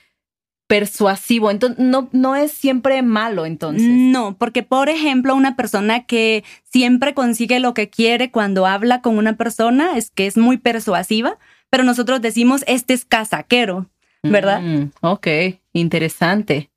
persuasivo. 0.69 1.51
Entonces, 1.51 1.85
no, 1.85 2.09
no 2.13 2.37
es 2.37 2.53
siempre 2.53 3.03
malo, 3.03 3.47
entonces. 3.47 3.89
No, 3.89 4.37
porque, 4.39 4.63
por 4.63 4.89
ejemplo, 4.89 5.35
una 5.35 5.57
persona 5.57 6.05
que 6.05 6.45
siempre 6.63 7.15
consigue 7.15 7.59
lo 7.59 7.75
que 7.75 7.89
quiere 7.89 8.31
cuando 8.31 8.67
habla 8.67 9.01
con 9.01 9.19
una 9.19 9.37
persona 9.37 9.97
es 9.97 10.11
que 10.11 10.27
es 10.27 10.37
muy 10.37 10.59
persuasiva, 10.59 11.39
pero 11.71 11.83
nosotros 11.83 12.21
decimos, 12.21 12.63
este 12.67 12.95
es 12.95 13.05
casaquero, 13.07 13.91
¿verdad? 14.23 14.61
Mm, 14.61 14.91
ok, 15.01 15.27
interesante. 15.73 16.71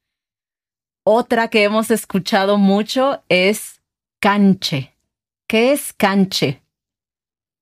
Otra 1.03 1.49
que 1.49 1.63
hemos 1.63 1.91
escuchado 1.91 2.57
mucho 2.57 3.21
es 3.27 3.81
canche. 4.21 4.95
¿Qué 5.47 5.73
es 5.73 5.91
canche? 5.91 6.60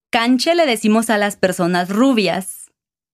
Canche 0.09 0.55
le 0.55 0.65
decimos 0.65 1.09
a 1.09 1.17
las 1.17 1.35
personas 1.35 1.89
rubias. 1.89 2.71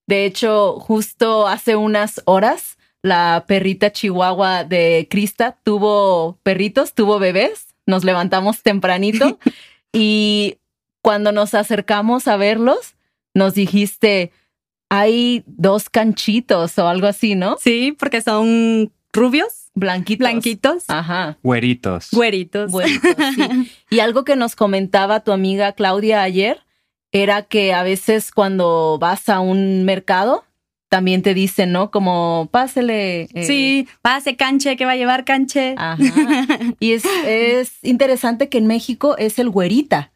De 0.08 0.26
hecho, 0.26 0.80
justo 0.80 1.48
hace 1.48 1.76
unas 1.76 2.22
horas 2.26 2.78
la 3.06 3.46
perrita 3.48 3.92
chihuahua 3.92 4.64
de 4.64 5.08
Krista 5.12 5.60
tuvo 5.64 6.40
perritos, 6.42 6.94
tuvo 6.94 7.20
bebés, 7.20 7.76
nos 7.86 8.04
levantamos 8.04 8.64
tempranito 8.64 9.38
y 9.94 10.58
cuando 11.04 11.32
nos 11.32 11.54
acercamos 11.54 12.28
a 12.28 12.36
verlos, 12.36 12.96
nos 13.36 13.54
dijiste, 13.54 14.32
hay 14.90 15.44
dos 15.46 15.92
canchitos 15.92 16.80
o 16.80 16.88
algo 16.88 17.06
así, 17.06 17.36
¿no? 17.36 17.58
Sí, 17.60 17.96
porque 17.98 18.22
son 18.22 18.92
rubios. 19.14 19.70
Blanquitos. 19.76 20.20
Blanquitos. 20.20 20.84
Ajá. 20.88 21.38
Güeritos. 21.44 22.10
Güeritos. 22.12 22.72
Y 23.92 24.00
algo 24.00 24.24
que 24.24 24.36
nos 24.36 24.56
comentaba 24.56 25.20
tu 25.20 25.32
amiga 25.32 25.74
Claudia 25.74 26.24
ayer 26.24 26.65
era 27.12 27.44
que 27.44 27.74
a 27.74 27.84
veces 27.84 28.32
cuando 28.32 28.98
vas 29.00 29.30
a 29.30 29.40
un 29.40 29.86
mercado, 29.86 30.44
también 30.90 31.22
te 31.22 31.34
dicen, 31.34 31.72
¿no? 31.72 31.92
Como 31.92 32.50
pásele. 32.52 33.28
Eh. 33.34 33.44
Sí, 33.46 33.88
pase 34.02 34.36
canche, 34.36 34.78
que 34.78 34.86
va 34.86 34.94
a 34.94 34.98
llevar 34.98 35.26
canche. 35.26 35.76
Ajá. 35.78 35.98
Y 36.80 36.94
es, 36.94 37.06
es 37.26 37.84
interesante 37.84 38.50
que 38.50 38.58
en 38.58 38.68
México 38.68 39.18
es 39.18 39.40
el 39.40 39.50
güerita. 39.50 40.12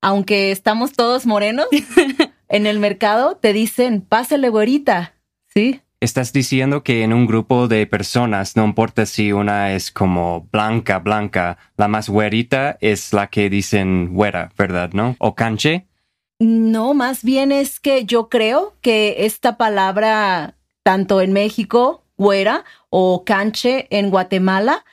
Aunque 0.00 0.50
estamos 0.50 0.92
todos 0.92 1.24
morenos, 1.24 1.66
en 2.48 2.66
el 2.66 2.78
mercado 2.78 3.36
te 3.36 3.52
dicen, 3.52 4.00
pásele 4.00 4.48
güerita. 4.48 5.14
¿Sí? 5.46 5.80
Estás 6.00 6.32
diciendo 6.32 6.82
que 6.82 7.02
en 7.02 7.12
un 7.12 7.26
grupo 7.26 7.68
de 7.68 7.86
personas, 7.86 8.56
no 8.56 8.64
importa 8.64 9.06
si 9.06 9.32
una 9.32 9.72
es 9.72 9.90
como 9.90 10.48
blanca, 10.52 10.98
blanca, 10.98 11.56
la 11.76 11.88
más 11.88 12.08
güerita 12.08 12.76
es 12.80 13.12
la 13.12 13.28
que 13.28 13.48
dicen 13.48 14.12
güera, 14.12 14.52
¿verdad? 14.58 14.90
¿No? 14.92 15.16
O 15.18 15.34
canche. 15.34 15.86
No, 16.38 16.94
más 16.94 17.22
bien 17.22 17.52
es 17.52 17.80
que 17.80 18.04
yo 18.04 18.28
creo 18.28 18.74
que 18.80 19.26
esta 19.26 19.56
palabra, 19.56 20.56
tanto 20.82 21.20
en 21.20 21.32
México, 21.32 22.02
güera, 22.16 22.64
o 22.90 23.24
canche 23.24 23.86
en 23.90 24.10
Guatemala, 24.10 24.84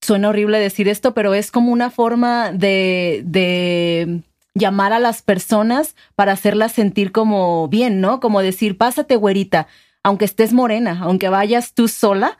suena 0.00 0.30
horrible 0.30 0.58
decir 0.58 0.88
esto, 0.88 1.14
pero 1.14 1.34
es 1.34 1.50
como 1.50 1.72
una 1.72 1.90
forma 1.90 2.52
de, 2.52 3.22
de 3.24 4.22
llamar 4.54 4.92
a 4.92 4.98
las 4.98 5.22
personas 5.22 5.94
para 6.14 6.32
hacerlas 6.32 6.72
sentir 6.72 7.12
como 7.12 7.68
bien, 7.68 8.00
¿no? 8.00 8.20
Como 8.20 8.40
decir, 8.40 8.78
pásate, 8.78 9.16
güerita, 9.16 9.66
aunque 10.02 10.24
estés 10.24 10.52
morena, 10.52 11.00
aunque 11.02 11.28
vayas 11.28 11.74
tú 11.74 11.88
sola, 11.88 12.38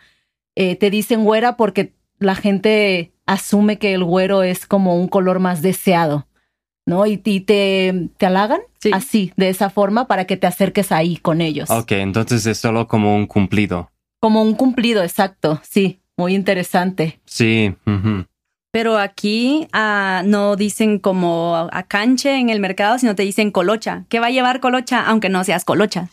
eh, 0.56 0.76
te 0.76 0.90
dicen 0.90 1.24
güera 1.24 1.56
porque 1.56 1.92
la 2.18 2.34
gente 2.34 3.12
asume 3.26 3.78
que 3.78 3.94
el 3.94 4.04
güero 4.04 4.42
es 4.42 4.66
como 4.66 4.96
un 4.96 5.08
color 5.08 5.38
más 5.38 5.62
deseado. 5.62 6.26
¿No? 6.86 7.06
Y, 7.06 7.18
te, 7.18 8.08
te 8.16 8.26
halagan 8.26 8.60
así, 8.92 9.32
de 9.36 9.48
esa 9.48 9.70
forma, 9.70 10.06
para 10.06 10.26
que 10.26 10.36
te 10.36 10.46
acerques 10.46 10.92
ahí 10.92 11.16
con 11.16 11.40
ellos. 11.40 11.70
Ok, 11.70 11.92
entonces 11.92 12.46
es 12.46 12.58
solo 12.58 12.88
como 12.88 13.14
un 13.14 13.26
cumplido. 13.26 13.90
Como 14.20 14.42
un 14.42 14.54
cumplido, 14.54 15.02
exacto, 15.02 15.60
sí, 15.62 16.00
muy 16.16 16.34
interesante. 16.34 17.20
Sí. 17.24 17.74
Pero 18.72 18.98
aquí 18.98 19.66
ah, 19.72 20.22
no 20.24 20.54
dicen 20.56 20.98
como 20.98 21.68
a 21.72 21.82
canche 21.84 22.36
en 22.36 22.50
el 22.50 22.60
mercado, 22.60 22.98
sino 22.98 23.14
te 23.14 23.22
dicen 23.22 23.50
colocha. 23.50 24.04
¿Qué 24.08 24.20
va 24.20 24.26
a 24.26 24.30
llevar 24.30 24.60
colocha? 24.60 25.06
Aunque 25.06 25.28
no 25.28 25.42
seas 25.44 25.64
colocha. 25.64 26.10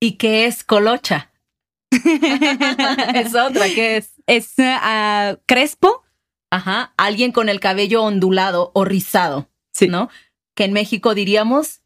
¿Y 0.00 0.12
qué 0.12 0.46
es 0.46 0.64
colocha? 0.64 1.30
es 1.90 3.34
otra, 3.34 3.66
¿qué 3.66 3.98
es? 3.98 4.12
Es 4.26 4.54
uh, 4.58 5.36
crespo. 5.46 6.04
Ajá, 6.50 6.94
alguien 6.96 7.32
con 7.32 7.48
el 7.48 7.60
cabello 7.60 8.02
ondulado 8.02 8.70
o 8.74 8.84
rizado. 8.84 9.48
¿No? 9.88 10.08
Que 10.54 10.64
en 10.64 10.72
México 10.72 11.14
diríamos 11.14 11.80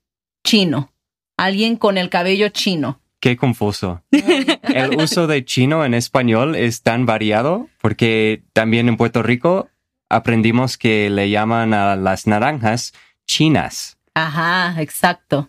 chino, 0.44 0.92
alguien 1.36 1.76
con 1.76 1.98
el 1.98 2.10
cabello 2.10 2.48
chino. 2.48 3.00
Qué 3.20 3.36
confuso. 3.36 4.02
el 4.10 4.96
uso 5.00 5.26
de 5.26 5.44
chino 5.44 5.84
en 5.84 5.94
español 5.94 6.54
es 6.54 6.82
tan 6.82 7.06
variado 7.06 7.68
porque 7.80 8.42
también 8.52 8.88
en 8.88 8.96
Puerto 8.96 9.22
Rico 9.22 9.70
aprendimos 10.10 10.76
que 10.76 11.08
le 11.10 11.30
llaman 11.30 11.72
a 11.72 11.96
las 11.96 12.26
naranjas 12.26 12.92
chinas. 13.26 13.98
Ajá, 14.14 14.80
exacto. 14.80 15.48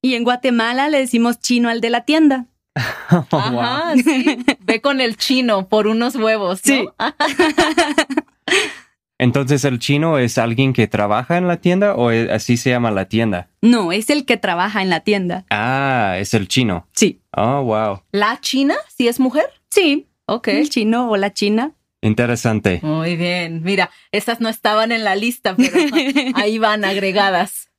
Y 0.00 0.14
en 0.14 0.24
Guatemala 0.24 0.88
le 0.88 0.98
decimos 0.98 1.38
chino 1.38 1.68
al 1.68 1.80
de 1.80 1.90
la 1.90 2.04
tienda. 2.04 2.46
Ajá, 2.74 3.92
sí. 4.02 4.44
Ve 4.60 4.80
con 4.80 5.00
el 5.00 5.16
chino 5.16 5.68
por 5.68 5.86
unos 5.86 6.16
huevos, 6.16 6.62
¿no? 6.64 6.74
Sí. 6.74 6.88
Entonces, 9.22 9.64
¿el 9.64 9.78
chino 9.78 10.18
es 10.18 10.36
alguien 10.36 10.72
que 10.72 10.88
trabaja 10.88 11.38
en 11.38 11.46
la 11.46 11.58
tienda 11.58 11.94
o 11.94 12.08
así 12.08 12.56
se 12.56 12.70
llama 12.70 12.90
la 12.90 13.04
tienda? 13.04 13.50
No, 13.60 13.92
es 13.92 14.10
el 14.10 14.24
que 14.26 14.36
trabaja 14.36 14.82
en 14.82 14.90
la 14.90 14.98
tienda. 14.98 15.46
Ah, 15.48 16.16
es 16.18 16.34
el 16.34 16.48
chino. 16.48 16.88
Sí. 16.92 17.22
Oh, 17.30 17.62
wow. 17.62 18.02
¿La 18.10 18.40
china? 18.40 18.74
¿Si 18.88 19.06
es 19.06 19.20
mujer? 19.20 19.44
Sí. 19.70 20.08
Ok. 20.26 20.48
El 20.48 20.70
chino 20.70 21.08
o 21.08 21.16
la 21.16 21.32
china. 21.32 21.70
Interesante. 22.00 22.80
Muy 22.82 23.14
bien. 23.14 23.62
Mira, 23.62 23.90
estas 24.10 24.40
no 24.40 24.48
estaban 24.48 24.90
en 24.90 25.04
la 25.04 25.14
lista, 25.14 25.54
pero 25.54 25.72
ahí 26.34 26.58
van 26.58 26.84
agregadas. 26.84 27.70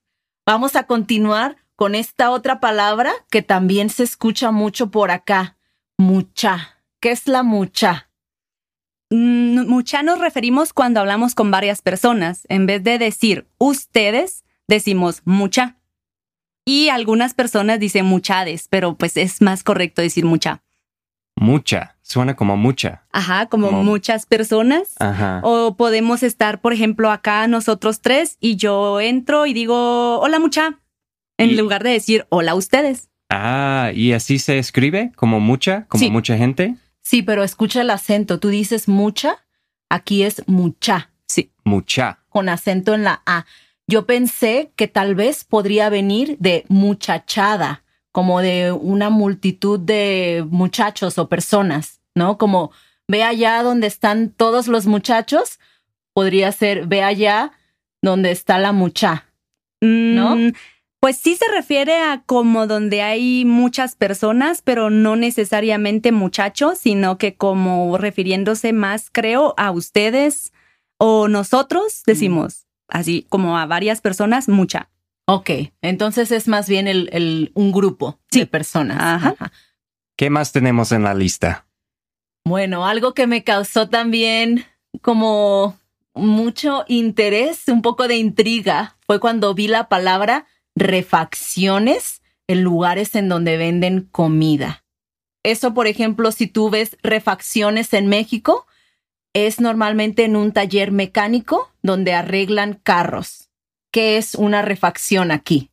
Vamos 0.45 0.77
a 0.77 0.83
continuar 0.83 1.57
con 1.75 1.93
esta 1.93 2.31
otra 2.31 2.61
palabra 2.61 3.11
que 3.29 3.41
también 3.41 3.89
se 3.89 4.03
escucha 4.03 4.51
mucho 4.51 4.91
por 4.91 5.11
acá. 5.11 5.57
Mucha. 5.97 6.79
¿Qué 7.01 7.11
es 7.11 7.27
la 7.27 7.43
mucha? 7.43 8.09
Mm, 9.15 9.67
mucha 9.67 10.01
nos 10.01 10.17
referimos 10.19 10.73
cuando 10.73 10.99
hablamos 10.99 11.35
con 11.35 11.51
varias 11.51 11.83
personas. 11.83 12.47
En 12.49 12.65
vez 12.65 12.83
de 12.83 12.97
decir 12.97 13.45
ustedes, 13.59 14.43
decimos 14.67 15.21
mucha. 15.23 15.77
Y 16.65 16.89
algunas 16.89 17.35
personas 17.35 17.79
dicen 17.79 18.05
muchades, 18.05 18.67
pero 18.69 18.95
pues 18.95 19.15
es 19.17 19.39
más 19.41 19.63
correcto 19.63 20.01
decir 20.01 20.25
mucha. 20.25 20.63
Mucha. 21.35 21.95
Suena 22.01 22.35
como 22.35 22.57
mucha. 22.57 23.03
Ajá, 23.11 23.45
como 23.47 23.67
Como- 23.67 23.83
muchas 23.83 24.25
personas. 24.25 24.95
Ajá. 24.99 25.41
O 25.43 25.75
podemos 25.75 26.23
estar, 26.23 26.59
por 26.61 26.73
ejemplo, 26.73 27.11
acá 27.11 27.47
nosotros 27.47 28.01
tres 28.01 28.37
y 28.39 28.55
yo 28.55 28.99
entro 28.99 29.45
y 29.45 29.53
digo, 29.53 30.19
hola 30.21 30.39
mucha, 30.39 30.79
en 31.37 31.51
Y- 31.51 31.55
lugar 31.55 31.83
de 31.83 31.91
decir, 31.91 32.25
hola 32.29 32.55
ustedes. 32.55 33.09
Ah, 33.29 33.91
¿y 33.93 34.11
así 34.13 34.37
se 34.39 34.57
escribe? 34.59 35.11
¿Como 35.15 35.39
mucha? 35.39 35.85
¿Como 35.87 35.99
Sí. 36.03 36.09
mucha 36.11 36.35
gente? 36.37 36.75
Sí, 37.03 37.21
pero 37.21 37.43
escucha 37.43 37.81
el 37.81 37.89
acento. 37.89 38.39
Tú 38.39 38.49
dices 38.49 38.87
mucha, 38.87 39.45
aquí 39.89 40.23
es 40.23 40.43
mucha, 40.47 41.11
Sí. 41.27 41.51
Mucha. 41.63 42.19
con 42.29 42.49
acento 42.49 42.93
en 42.93 43.03
la 43.03 43.21
A. 43.25 43.45
Yo 43.87 44.05
pensé 44.05 44.71
que 44.75 44.87
tal 44.87 45.13
vez 45.15 45.43
podría 45.43 45.89
venir 45.89 46.37
de 46.39 46.65
muchachada, 46.69 47.83
como 48.11 48.41
de 48.41 48.71
una 48.71 49.09
multitud 49.09 49.79
de 49.79 50.45
muchachos 50.49 51.17
o 51.17 51.27
personas, 51.27 51.99
¿no? 52.15 52.37
Como 52.37 52.71
ve 53.07 53.23
allá 53.23 53.61
donde 53.63 53.87
están 53.87 54.29
todos 54.29 54.67
los 54.67 54.85
muchachos, 54.85 55.59
podría 56.13 56.51
ser 56.51 56.87
ve 56.87 57.03
allá 57.03 57.51
donde 58.01 58.31
está 58.31 58.57
la 58.59 58.71
mucha. 58.71 59.25
¿No? 59.81 60.35
Mm, 60.37 60.53
Pues 61.03 61.17
sí 61.17 61.35
se 61.35 61.43
refiere 61.53 62.01
a 62.01 62.23
como 62.25 62.65
donde 62.65 63.01
hay 63.01 63.43
muchas 63.43 63.93
personas, 63.93 64.61
pero 64.61 64.89
no 64.89 65.17
necesariamente 65.17 66.13
muchachos, 66.13 66.77
sino 66.79 67.17
que 67.17 67.35
como 67.35 67.97
refiriéndose 67.97 68.71
más, 68.71 69.09
creo, 69.11 69.53
a 69.57 69.71
ustedes 69.71 70.53
o 70.97 71.27
nosotros, 71.27 72.03
decimos 72.05 72.67
así 72.87 73.25
como 73.27 73.57
a 73.57 73.65
varias 73.65 73.99
personas, 73.99 74.47
mucha. 74.47 74.89
Ok, 75.25 75.49
entonces 75.81 76.31
es 76.31 76.47
más 76.47 76.69
bien 76.69 76.87
el, 76.87 77.09
el- 77.11 77.51
un 77.53 77.73
grupo 77.73 78.17
de 78.31 78.45
personas. 78.45 78.97
Ajá. 79.01 79.51
¿Qué 80.15 80.29
más 80.29 80.53
tenemos 80.53 80.93
en 80.93 81.03
la 81.03 81.13
lista? 81.13 81.65
Bueno, 82.45 82.85
algo 82.87 83.13
que 83.13 83.27
me 83.27 83.43
causó 83.43 83.89
también 83.89 84.63
como 85.01 85.77
mucho 86.13 86.85
interés, 86.87 87.67
un 87.67 87.81
poco 87.81 88.07
de 88.07 88.15
intriga, 88.15 88.95
fue 89.05 89.19
cuando 89.19 89.53
vi 89.53 89.67
la 89.67 89.89
palabra 89.89 90.45
refacciones 90.75 92.21
en 92.47 92.63
lugares 92.63 93.15
en 93.15 93.29
donde 93.29 93.57
venden 93.57 94.01
comida. 94.11 94.83
Eso, 95.43 95.73
por 95.73 95.87
ejemplo, 95.87 96.31
si 96.31 96.47
tú 96.47 96.69
ves 96.69 96.97
refacciones 97.03 97.93
en 97.93 98.07
México, 98.07 98.65
es 99.33 99.59
normalmente 99.59 100.23
en 100.23 100.35
un 100.35 100.51
taller 100.51 100.91
mecánico 100.91 101.69
donde 101.81 102.13
arreglan 102.13 102.79
carros. 102.81 103.49
¿Qué 103.91 104.17
es 104.17 104.35
una 104.35 104.61
refacción 104.61 105.31
aquí? 105.31 105.69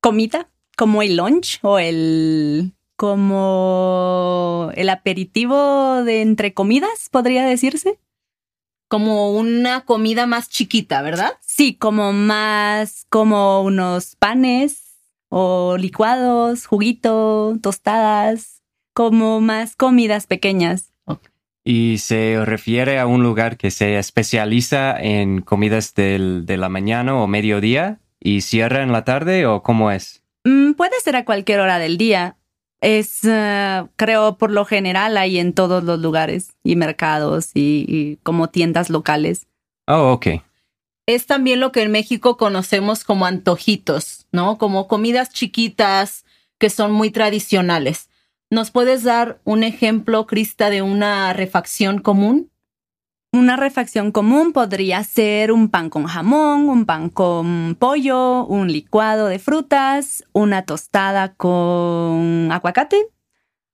Comida, 0.00 0.48
como 0.76 1.02
el 1.02 1.16
lunch 1.16 1.58
o 1.62 1.78
el 1.78 2.72
como 2.96 4.70
el 4.74 4.90
aperitivo 4.90 6.04
de 6.04 6.20
entre 6.20 6.52
comidas, 6.52 7.08
podría 7.10 7.46
decirse. 7.46 7.98
Como 8.90 9.30
una 9.30 9.82
comida 9.84 10.26
más 10.26 10.48
chiquita, 10.50 11.00
¿verdad? 11.00 11.34
Sí, 11.42 11.76
como 11.76 12.12
más 12.12 13.06
como 13.08 13.62
unos 13.62 14.16
panes 14.16 14.96
o 15.28 15.76
licuados, 15.78 16.66
juguito, 16.66 17.56
tostadas, 17.62 18.62
como 18.92 19.40
más 19.40 19.76
comidas 19.76 20.26
pequeñas. 20.26 20.92
¿Y 21.62 21.98
se 21.98 22.44
refiere 22.44 22.98
a 22.98 23.06
un 23.06 23.22
lugar 23.22 23.56
que 23.58 23.70
se 23.70 23.96
especializa 23.96 24.98
en 25.00 25.40
comidas 25.40 25.94
del- 25.94 26.44
de 26.44 26.56
la 26.56 26.68
mañana 26.68 27.14
o 27.14 27.28
mediodía 27.28 28.00
y 28.18 28.40
cierra 28.40 28.82
en 28.82 28.90
la 28.90 29.04
tarde 29.04 29.46
o 29.46 29.62
cómo 29.62 29.92
es? 29.92 30.24
Mm, 30.44 30.72
puede 30.72 30.98
ser 31.00 31.14
a 31.14 31.24
cualquier 31.24 31.60
hora 31.60 31.78
del 31.78 31.96
día. 31.96 32.38
Es, 32.82 33.20
eh, 33.24 33.86
creo, 33.96 34.38
por 34.38 34.50
lo 34.50 34.64
general 34.64 35.16
hay 35.18 35.38
en 35.38 35.52
todos 35.52 35.84
los 35.84 36.00
lugares 36.00 36.52
y 36.64 36.76
mercados 36.76 37.50
y, 37.54 37.84
y 37.88 38.16
como 38.22 38.48
tiendas 38.48 38.88
locales. 38.90 39.46
Oh, 39.86 40.12
ok. 40.12 40.26
es 41.06 41.26
también 41.26 41.58
lo 41.60 41.72
que 41.72 41.82
en 41.82 41.90
México 41.90 42.36
conocemos 42.36 43.04
como 43.04 43.26
antojitos, 43.26 44.26
¿no? 44.32 44.58
Como 44.58 44.86
comidas 44.86 45.30
chiquitas 45.30 46.24
que 46.58 46.70
son 46.70 46.92
muy 46.92 47.10
tradicionales. 47.10 48.08
¿Nos 48.50 48.70
puedes 48.70 49.02
dar 49.02 49.40
un 49.44 49.62
ejemplo, 49.64 50.26
Crista, 50.26 50.70
de 50.70 50.82
una 50.82 51.32
refacción 51.32 52.00
común? 52.00 52.49
Una 53.32 53.56
refacción 53.56 54.10
común 54.10 54.52
podría 54.52 55.04
ser 55.04 55.52
un 55.52 55.68
pan 55.68 55.88
con 55.88 56.06
jamón, 56.06 56.68
un 56.68 56.84
pan 56.84 57.10
con 57.10 57.76
pollo, 57.78 58.44
un 58.46 58.72
licuado 58.72 59.28
de 59.28 59.38
frutas, 59.38 60.24
una 60.32 60.62
tostada 60.64 61.34
con 61.34 62.48
aguacate, 62.50 63.06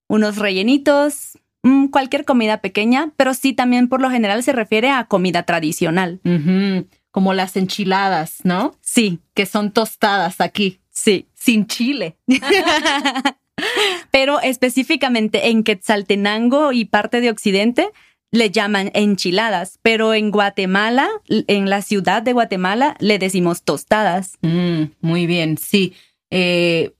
unos 0.09 0.37
rellenitos, 0.37 1.39
mm, 1.63 1.87
cualquier 1.87 2.27
comida 2.27 2.61
pequeña, 2.61 3.13
pero 3.17 3.33
sí 3.33 3.55
también 3.55 3.89
por 3.89 4.03
lo 4.03 4.11
general 4.11 4.43
se 4.43 4.53
refiere 4.53 4.91
a 4.91 5.05
comida 5.05 5.45
tradicional. 5.45 6.21
Como 7.11 7.33
las 7.33 7.57
enchiladas, 7.57 8.41
¿no? 8.45 8.77
Sí, 8.83 9.21
Que 9.33 9.47
son 9.47 9.71
tostadas 9.73 10.43
aquí, 10.43 10.81
sí. 10.91 11.29
sin 11.33 11.67
chile. 11.67 12.19
pero 14.11 14.39
específicamente 14.41 15.49
en 15.49 15.65
Quetzaltenango 15.65 16.73
y 16.73 16.85
parte 16.85 17.23
de 17.23 17.31
Occidente 17.31 17.89
le 18.33 18.51
llaman 18.51 18.91
enchiladas, 18.95 19.79
pero 19.83 20.15
en 20.15 20.31
Guatemala, 20.31 21.09
en 21.29 21.71
la 21.71 21.83
ciudad 21.83 22.23
de 22.23 22.33
Guatemala, 22.33 22.97
le 22.99 23.19
decimos 23.19 23.63
tostadas. 23.63 24.39
Mm, 24.43 24.85
muy 25.01 25.27
bien, 25.27 25.59
sí. 25.59 25.95
Eh, 26.31 26.93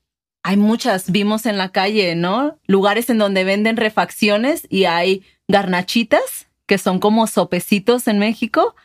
hay 0.43 0.57
muchas, 0.57 1.11
vimos 1.11 1.45
en 1.47 1.59
la 1.59 1.73
calle, 1.73 2.15
¿no? 2.15 2.59
Lugares 2.67 3.11
en 3.11 3.19
donde 3.19 3.45
venden 3.45 3.77
refacciones 3.77 4.67
y 4.71 4.85
hay 4.85 5.23
garnachitas, 5.49 6.47
que 6.67 6.79
son 6.79 7.01
como 7.01 7.27
sopecitos 7.27 8.07
en 8.09 8.19
México, 8.19 8.77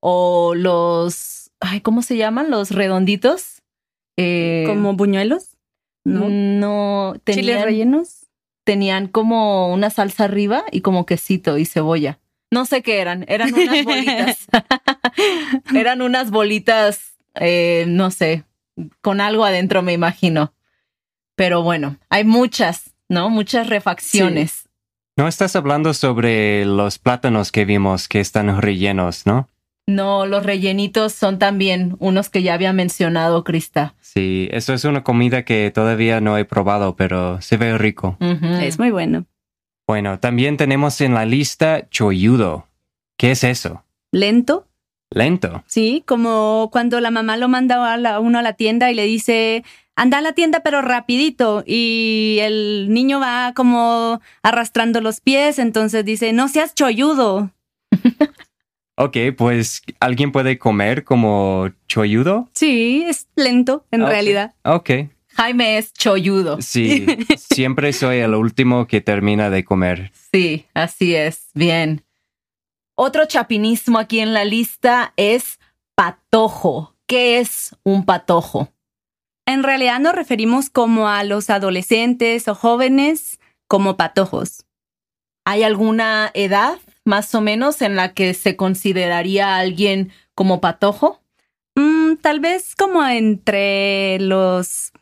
o 0.00 0.54
los, 0.54 1.50
ay, 1.60 1.80
¿cómo 1.80 2.02
se 2.02 2.16
llaman? 2.16 2.50
Los 2.50 2.70
redonditos. 2.70 3.62
Eh, 4.16 4.64
como 4.66 4.94
buñuelos, 4.94 5.56
¿no? 6.04 6.28
No, 6.28 7.14
Chiles 7.26 7.62
rellenos. 7.62 8.17
Tenían 8.68 9.08
como 9.08 9.72
una 9.72 9.88
salsa 9.88 10.24
arriba 10.24 10.62
y 10.70 10.82
como 10.82 11.06
quesito 11.06 11.56
y 11.56 11.64
cebolla. 11.64 12.18
No 12.50 12.66
sé 12.66 12.82
qué 12.82 13.00
eran, 13.00 13.24
eran 13.26 13.54
unas 13.54 13.82
bolitas. 13.82 14.46
eran 15.74 16.02
unas 16.02 16.30
bolitas, 16.30 17.14
eh, 17.36 17.86
no 17.88 18.10
sé, 18.10 18.44
con 19.00 19.22
algo 19.22 19.46
adentro 19.46 19.80
me 19.80 19.94
imagino. 19.94 20.52
Pero 21.34 21.62
bueno, 21.62 21.96
hay 22.10 22.24
muchas, 22.24 22.94
¿no? 23.08 23.30
Muchas 23.30 23.68
refacciones. 23.68 24.68
No 25.16 25.28
estás 25.28 25.56
hablando 25.56 25.94
sobre 25.94 26.66
los 26.66 26.98
plátanos 26.98 27.52
que 27.52 27.64
vimos 27.64 28.06
que 28.06 28.20
están 28.20 28.60
rellenos, 28.60 29.24
¿no? 29.24 29.48
No, 29.88 30.26
los 30.26 30.44
rellenitos 30.44 31.14
son 31.14 31.38
también 31.38 31.96
unos 31.98 32.28
que 32.28 32.42
ya 32.42 32.52
había 32.52 32.74
mencionado, 32.74 33.42
Krista. 33.42 33.94
Sí, 34.02 34.46
eso 34.52 34.74
es 34.74 34.84
una 34.84 35.02
comida 35.02 35.46
que 35.46 35.70
todavía 35.74 36.20
no 36.20 36.36
he 36.36 36.44
probado, 36.44 36.94
pero 36.94 37.40
se 37.40 37.56
ve 37.56 37.78
rico. 37.78 38.18
Es 38.60 38.78
muy 38.78 38.90
bueno. 38.90 39.24
Bueno, 39.86 40.18
también 40.18 40.58
tenemos 40.58 41.00
en 41.00 41.14
la 41.14 41.24
lista 41.24 41.88
choyudo. 41.88 42.66
¿Qué 43.16 43.30
es 43.30 43.42
eso? 43.44 43.82
Lento, 44.12 44.68
Lento. 45.10 45.64
sí, 45.66 46.02
como 46.06 46.68
cuando 46.70 47.00
la 47.00 47.10
mamá 47.10 47.38
lo 47.38 47.48
manda 47.48 47.90
a, 47.94 47.96
la- 47.96 48.16
a 48.16 48.20
uno 48.20 48.38
a 48.38 48.42
la 48.42 48.52
tienda 48.52 48.90
y 48.90 48.94
le 48.94 49.04
dice, 49.04 49.64
anda 49.96 50.18
a 50.18 50.20
la 50.20 50.32
tienda 50.34 50.60
pero 50.60 50.82
rapidito 50.82 51.64
y 51.66 52.36
el 52.42 52.88
niño 52.90 53.20
va 53.20 53.54
como 53.56 54.20
arrastrando 54.42 55.00
los 55.00 55.22
pies, 55.22 55.58
entonces 55.58 56.04
dice, 56.04 56.34
no 56.34 56.48
seas 56.48 56.74
cholludo. 56.74 57.50
Ok, 59.00 59.16
pues 59.36 59.82
alguien 60.00 60.32
puede 60.32 60.58
comer 60.58 61.04
como 61.04 61.68
choyudo. 61.86 62.48
Sí, 62.52 63.04
es 63.06 63.28
lento 63.36 63.86
en 63.92 64.02
Ok. 64.02 64.08
realidad. 64.08 64.54
Ok. 64.64 64.90
Jaime 65.28 65.78
es 65.78 65.92
cholludo. 65.92 66.60
Sí, 66.60 67.06
siempre 67.36 67.92
soy 67.92 68.18
el 68.18 68.34
último 68.34 68.88
que 68.88 69.00
termina 69.00 69.50
de 69.50 69.64
comer. 69.64 70.10
Sí, 70.32 70.66
así 70.74 71.14
es. 71.14 71.50
Bien. 71.54 72.04
Otro 72.96 73.26
chapinismo 73.26 74.00
aquí 74.00 74.18
en 74.18 74.34
la 74.34 74.44
lista 74.44 75.12
es 75.16 75.60
patojo. 75.94 76.96
¿Qué 77.06 77.38
es 77.38 77.76
un 77.84 78.04
patojo? 78.04 78.72
En 79.46 79.62
realidad 79.62 80.00
nos 80.00 80.16
referimos 80.16 80.70
como 80.70 81.08
a 81.08 81.22
los 81.22 81.50
adolescentes 81.50 82.48
o 82.48 82.56
jóvenes 82.56 83.38
como 83.68 83.96
patojos. 83.96 84.64
¿Hay 85.44 85.62
alguna 85.62 86.32
edad 86.34 86.78
más 87.08 87.34
o 87.34 87.40
menos 87.40 87.82
en 87.82 87.96
la 87.96 88.12
que 88.14 88.34
se 88.34 88.54
consideraría 88.54 89.56
a 89.56 89.58
alguien 89.58 90.12
como 90.36 90.60
patojo? 90.60 91.20
Mm, 91.74 92.16
tal 92.20 92.38
vez 92.40 92.76
como 92.76 93.04
entre 93.04 94.18
los 94.20 94.92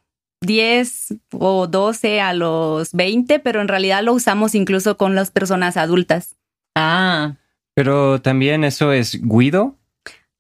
10 0.43 1.15
o 1.33 1.67
12 1.67 2.21
a 2.21 2.33
los 2.33 2.93
20, 2.93 3.39
pero 3.41 3.61
en 3.61 3.69
realidad 3.69 4.03
lo 4.03 4.13
usamos 4.15 4.55
incluso 4.55 4.97
con 4.97 5.15
las 5.15 5.31
personas 5.31 5.77
adultas. 5.77 6.37
Ah, 6.75 7.35
Pero 7.75 8.23
también 8.23 8.65
eso 8.65 8.93
es 8.93 9.21
guido. 9.23 9.75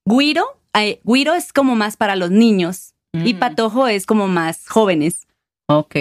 Guiro, 0.06 0.46
eh, 0.74 1.00
guiro 1.04 1.34
es 1.34 1.52
como 1.52 1.74
más 1.76 1.96
para 1.98 2.16
los 2.16 2.30
niños 2.30 2.94
y 3.12 3.34
Mm. 3.34 3.38
patojo 3.38 3.88
es 3.88 4.06
como 4.06 4.26
más 4.28 4.66
jóvenes. 4.68 5.26
ok. 5.68 5.94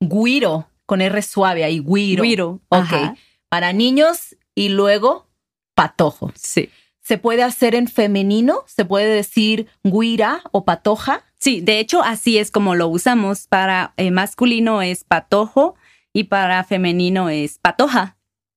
Guiro, 0.00 0.68
con 0.84 1.00
R 1.00 1.22
suave 1.22 1.64
ahí, 1.64 1.80
guiro. 1.80 2.22
Guiro, 2.22 2.60
Ok. 2.68 2.82
ajá. 2.82 3.16
Para 3.48 3.72
niños 3.72 4.35
y 4.56 4.70
luego 4.70 5.28
patojo. 5.76 6.32
Sí. 6.34 6.70
¿Se 7.00 7.18
puede 7.18 7.44
hacer 7.44 7.76
en 7.76 7.86
femenino? 7.86 8.64
¿Se 8.66 8.84
puede 8.84 9.06
decir 9.06 9.68
guira 9.84 10.42
o 10.50 10.64
patoja? 10.64 11.22
Sí, 11.38 11.60
de 11.60 11.78
hecho 11.78 12.02
así 12.02 12.38
es 12.38 12.50
como 12.50 12.74
lo 12.74 12.88
usamos. 12.88 13.46
Para 13.46 13.94
eh, 13.96 14.10
masculino 14.10 14.82
es 14.82 15.04
patojo 15.04 15.76
y 16.12 16.24
para 16.24 16.64
femenino 16.64 17.30
es 17.30 17.58
patoja. 17.58 18.16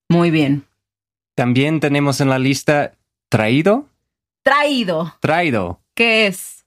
Muy 0.09 0.31
bien. 0.31 0.65
También 1.35 1.79
tenemos 1.79 2.21
en 2.21 2.29
la 2.29 2.39
lista 2.39 2.93
traído. 3.29 3.87
Traído. 4.41 5.15
Traído. 5.19 5.81
¿Qué 5.93 6.25
es? 6.25 6.65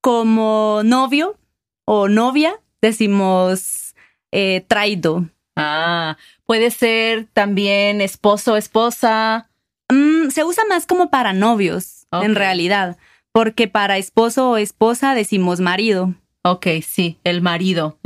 Como 0.00 0.80
novio 0.84 1.36
o 1.84 2.08
novia 2.08 2.58
decimos 2.80 3.94
eh, 4.32 4.64
traído. 4.66 5.28
Ah, 5.56 6.16
puede 6.48 6.70
ser 6.70 7.26
también 7.34 8.00
esposo, 8.00 8.56
esposa. 8.56 9.50
Mm, 9.90 10.30
se 10.30 10.44
usa 10.44 10.64
más 10.66 10.86
como 10.86 11.10
para 11.10 11.34
novios, 11.34 12.06
en 12.10 12.34
realidad, 12.34 12.96
porque 13.32 13.68
para 13.68 13.98
esposo 13.98 14.50
o 14.50 14.56
esposa 14.56 15.14
decimos 15.14 15.60
marido. 15.60 16.14
Ok, 16.42 16.66
sí, 16.86 17.18
el 17.22 17.42
marido. 17.42 17.98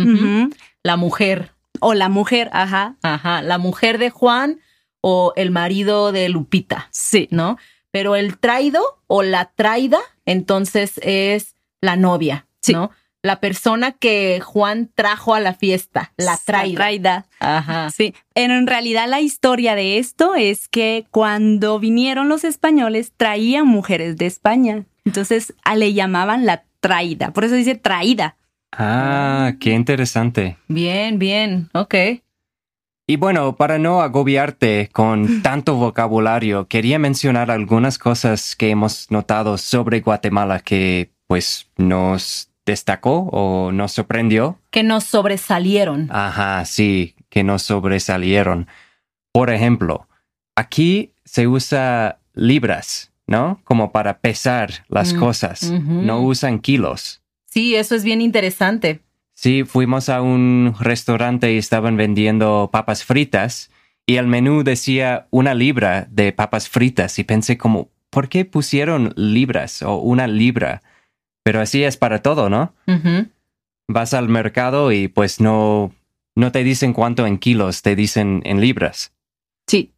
La 0.82 0.96
mujer. 0.96 1.52
O 1.78 1.94
la 1.94 2.08
mujer, 2.08 2.50
ajá. 2.52 2.96
Ajá, 3.02 3.42
la 3.42 3.58
mujer 3.58 3.98
de 3.98 4.10
Juan 4.10 4.58
o 5.00 5.32
el 5.36 5.52
marido 5.52 6.10
de 6.10 6.28
Lupita, 6.28 6.88
Sí. 6.90 7.28
¿no? 7.30 7.58
Pero 7.92 8.16
el 8.16 8.38
traído 8.38 8.82
o 9.06 9.22
la 9.22 9.52
traída, 9.54 10.00
entonces 10.26 10.98
es 11.02 11.54
la 11.80 11.94
novia, 11.94 12.46
Sí. 12.60 12.72
¿no? 12.72 12.90
La 13.22 13.38
persona 13.38 13.92
que 13.92 14.40
Juan 14.40 14.90
trajo 14.94 15.34
a 15.34 15.40
la 15.40 15.54
fiesta, 15.54 16.12
la 16.16 16.36
traída. 16.44 16.76
traída. 16.76 17.26
Ajá. 17.38 17.90
Sí. 17.90 18.14
Pero 18.34 18.54
en 18.54 18.66
realidad 18.66 19.06
la 19.08 19.20
historia 19.20 19.76
de 19.76 19.98
esto 19.98 20.34
es 20.34 20.68
que 20.68 21.06
cuando 21.10 21.78
vinieron 21.78 22.28
los 22.28 22.42
españoles 22.42 23.12
traían 23.16 23.66
mujeres 23.66 24.16
de 24.16 24.26
España. 24.26 24.84
Entonces 25.04 25.54
a 25.64 25.76
le 25.76 25.92
llamaban 25.92 26.46
la 26.46 26.64
traída. 26.80 27.32
Por 27.32 27.44
eso 27.44 27.54
dice 27.54 27.76
traída. 27.76 28.36
Ah, 28.72 29.52
qué 29.60 29.70
interesante. 29.70 30.56
Bien, 30.68 31.18
bien, 31.18 31.68
ok. 31.74 31.94
Y 33.06 33.16
bueno, 33.16 33.56
para 33.56 33.78
no 33.78 34.00
agobiarte 34.00 34.88
con 34.92 35.42
tanto 35.42 35.74
vocabulario, 35.74 36.66
quería 36.68 36.98
mencionar 36.98 37.50
algunas 37.50 37.98
cosas 37.98 38.56
que 38.56 38.70
hemos 38.70 39.10
notado 39.10 39.58
sobre 39.58 40.00
Guatemala 40.00 40.60
que 40.60 41.12
pues 41.26 41.68
nos 41.76 42.51
destacó 42.66 43.28
o 43.32 43.72
nos 43.72 43.92
sorprendió. 43.92 44.58
Que 44.70 44.82
nos 44.82 45.04
sobresalieron. 45.04 46.08
Ajá, 46.10 46.64
sí, 46.64 47.14
que 47.28 47.42
nos 47.44 47.62
sobresalieron. 47.62 48.68
Por 49.32 49.50
ejemplo, 49.50 50.08
aquí 50.56 51.12
se 51.24 51.46
usa 51.48 52.18
libras, 52.34 53.12
¿no? 53.26 53.60
Como 53.64 53.92
para 53.92 54.18
pesar 54.20 54.84
las 54.88 55.14
Mm, 55.14 55.18
cosas. 55.18 55.70
No 55.72 56.20
usan 56.20 56.58
kilos. 56.60 57.22
Sí, 57.46 57.74
eso 57.74 57.94
es 57.94 58.04
bien 58.04 58.20
interesante. 58.20 59.00
Sí, 59.34 59.64
fuimos 59.64 60.08
a 60.08 60.22
un 60.22 60.74
restaurante 60.78 61.52
y 61.52 61.58
estaban 61.58 61.96
vendiendo 61.96 62.70
papas 62.72 63.04
fritas 63.04 63.70
y 64.06 64.16
el 64.16 64.26
menú 64.26 64.62
decía 64.62 65.26
una 65.30 65.54
libra 65.54 66.06
de 66.10 66.32
papas 66.32 66.68
fritas 66.68 67.18
y 67.18 67.24
pensé 67.24 67.56
como, 67.58 67.88
¿por 68.10 68.28
qué 68.28 68.44
pusieron 68.44 69.12
libras 69.16 69.82
o 69.82 69.96
una 69.96 70.26
libra? 70.26 70.82
Pero 71.42 71.60
así 71.60 71.82
es 71.84 71.96
para 71.96 72.22
todo, 72.22 72.48
¿no? 72.48 72.74
Vas 73.88 74.14
al 74.14 74.28
mercado 74.28 74.92
y 74.92 75.08
pues 75.08 75.40
no, 75.40 75.92
no 76.34 76.52
te 76.52 76.62
dicen 76.64 76.92
cuánto 76.92 77.26
en 77.26 77.38
kilos, 77.38 77.82
te 77.82 77.96
dicen 77.96 78.42
en 78.44 78.60
libras. 78.60 79.12
Sí. 79.66 79.92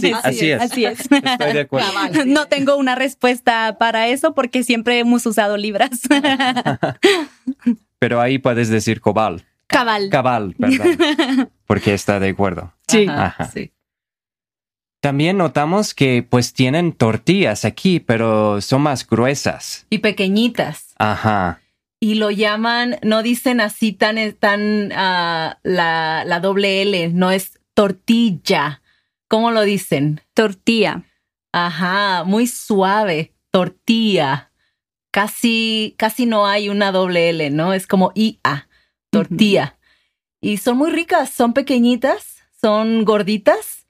Sí, 0.00 0.12
así 0.22 0.50
es. 0.50 0.62
Así 0.62 0.84
es. 0.84 1.00
Estoy 1.00 1.52
de 1.52 1.60
acuerdo. 1.60 1.88
No 2.26 2.46
tengo 2.48 2.76
una 2.76 2.94
respuesta 2.94 3.76
para 3.78 4.08
eso 4.08 4.34
porque 4.34 4.62
siempre 4.62 4.98
hemos 4.98 5.24
usado 5.26 5.56
libras. 5.56 6.00
Pero 7.98 8.20
ahí 8.20 8.38
puedes 8.38 8.68
decir 8.68 9.00
cobal. 9.00 9.44
Cabal. 9.68 10.10
Cabal, 10.10 10.54
perdón. 10.58 11.50
Porque 11.66 11.94
está 11.94 12.20
de 12.20 12.28
acuerdo. 12.28 12.74
Sí. 12.88 13.06
Ajá, 13.08 13.26
Ajá. 13.26 13.44
sí. 13.46 13.72
También 15.02 15.36
notamos 15.36 15.94
que 15.94 16.22
pues 16.22 16.52
tienen 16.52 16.92
tortillas 16.92 17.64
aquí, 17.64 17.98
pero 17.98 18.60
son 18.60 18.82
más 18.82 19.04
gruesas. 19.04 19.84
Y 19.90 19.98
pequeñitas. 19.98 20.94
Ajá. 20.96 21.60
Y 21.98 22.14
lo 22.14 22.30
llaman, 22.30 22.98
no 23.02 23.24
dicen 23.24 23.60
así 23.60 23.92
tan, 23.92 24.16
tan 24.34 24.92
ah, 24.94 25.58
la, 25.64 26.22
la 26.24 26.38
doble 26.38 26.82
L, 26.82 27.08
no 27.08 27.32
es 27.32 27.58
tortilla. 27.74 28.80
¿Cómo 29.26 29.50
lo 29.50 29.62
dicen? 29.62 30.20
Tortilla. 30.34 31.02
Ajá, 31.50 32.22
muy 32.22 32.46
suave, 32.46 33.34
tortilla. 33.50 34.52
Casi, 35.10 35.96
casi 35.98 36.26
no 36.26 36.46
hay 36.46 36.68
una 36.68 36.92
doble 36.92 37.30
L, 37.30 37.50
¿no? 37.50 37.74
Es 37.74 37.88
como 37.88 38.12
IA, 38.14 38.68
tortilla. 39.10 39.76
Y 40.40 40.58
son 40.58 40.76
muy 40.76 40.92
ricas, 40.92 41.30
son 41.30 41.54
pequeñitas, 41.54 42.44
son 42.52 43.04
gorditas 43.04 43.81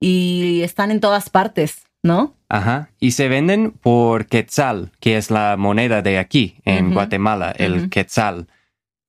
y 0.00 0.62
están 0.62 0.90
en 0.90 1.00
todas 1.00 1.30
partes, 1.30 1.86
¿no? 2.02 2.34
Ajá. 2.48 2.90
Y 3.00 3.12
se 3.12 3.28
venden 3.28 3.72
por 3.72 4.26
quetzal, 4.26 4.92
que 5.00 5.16
es 5.16 5.30
la 5.30 5.56
moneda 5.56 6.02
de 6.02 6.18
aquí, 6.18 6.56
en. 6.64 6.92
Guatemala, 6.92 7.50
el 7.50 7.90
quetzal. 7.90 8.48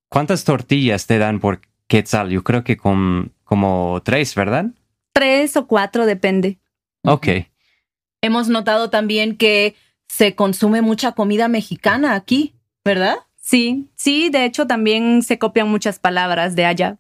¿Cuántas 0.10 0.44
tortillas 0.44 1.06
te 1.08 1.20
dan 1.20 1.40
por 1.40 1.62
quetzal? 1.88 2.30
Yo 2.30 2.44
creo 2.44 2.64
que 2.64 2.78
con, 2.78 3.34
como 3.44 4.02
tres, 4.04 4.36
¿verdad? 4.36 4.66
Tres 5.14 5.56
o 5.56 5.68
cuatro, 5.68 6.06
depende. 6.06 6.60
Ok. 7.04 7.28
Hemos 8.22 8.50
notado 8.50 8.90
también 8.90 9.38
que 9.38 9.76
se 10.08 10.36
consume 10.36 10.82
mucha 10.82 11.14
comida 11.14 11.48
mexicana 11.48 12.16
aquí, 12.16 12.56
¿verdad? 12.84 13.16
Sí, 13.36 13.90
sí, 13.96 14.30
de 14.30 14.46
hecho 14.46 14.68
también 14.68 15.22
se 15.22 15.40
copian 15.40 15.70
muchas 15.70 16.00
palabras 16.00 16.56
de 16.56 16.66
allá. 16.66 16.98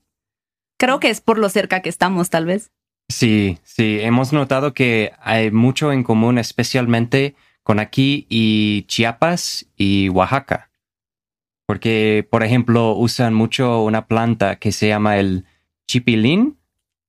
Creo 0.78 1.00
que 1.00 1.10
es 1.10 1.20
por 1.20 1.38
lo 1.38 1.50
cerca 1.50 1.82
que 1.82 1.90
estamos, 1.90 2.30
tal 2.30 2.46
vez. 2.46 2.72
Sí, 3.10 3.58
sí, 3.64 4.00
hemos 4.02 4.32
notado 4.32 4.74
que 4.74 5.12
hay 5.20 5.52
mucho 5.52 5.92
en 5.92 6.04
común, 6.04 6.38
especialmente 6.38 7.36
con 7.64 7.80
aquí 7.80 8.28
y 8.30 8.84
Chiapas 8.88 9.66
y 9.76 10.10
Oaxaca. 10.10 10.70
Porque, 11.66 12.28
por 12.30 12.44
ejemplo, 12.44 12.94
usan 12.94 13.34
mucho 13.34 13.84
una 13.84 14.08
planta 14.08 14.56
que 14.56 14.72
se 14.72 14.88
llama 14.88 15.18
el 15.18 15.46
chipilín. 15.88 16.58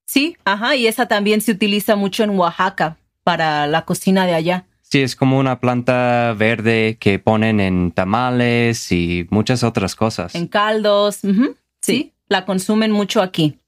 Sí, 0.06 0.36
ajá, 0.44 0.74
y 0.74 0.86
esa 0.86 1.06
también 1.06 1.40
se 1.40 1.52
utiliza 1.52 1.96
mucho 1.96 2.24
en 2.24 2.30
Oaxaca 2.30 2.96
para 3.22 3.66
la 3.66 3.84
cocina 3.84 4.26
de 4.26 4.34
allá. 4.34 4.66
Sí, 4.82 5.02
es 5.02 5.14
como 5.14 5.38
una 5.38 5.60
planta 5.60 6.34
verde 6.36 6.96
que 6.98 7.20
ponen 7.20 7.60
en 7.60 7.92
tamales 7.92 8.90
y 8.90 9.28
muchas 9.30 9.62
otras 9.62 9.94
cosas. 9.94 10.34
En 10.34 10.48
caldos. 10.48 11.20
Sí. 11.80 12.12
la 12.28 12.44
consumen 12.44 12.90
mucho 12.90 13.22
aquí. 13.22 13.59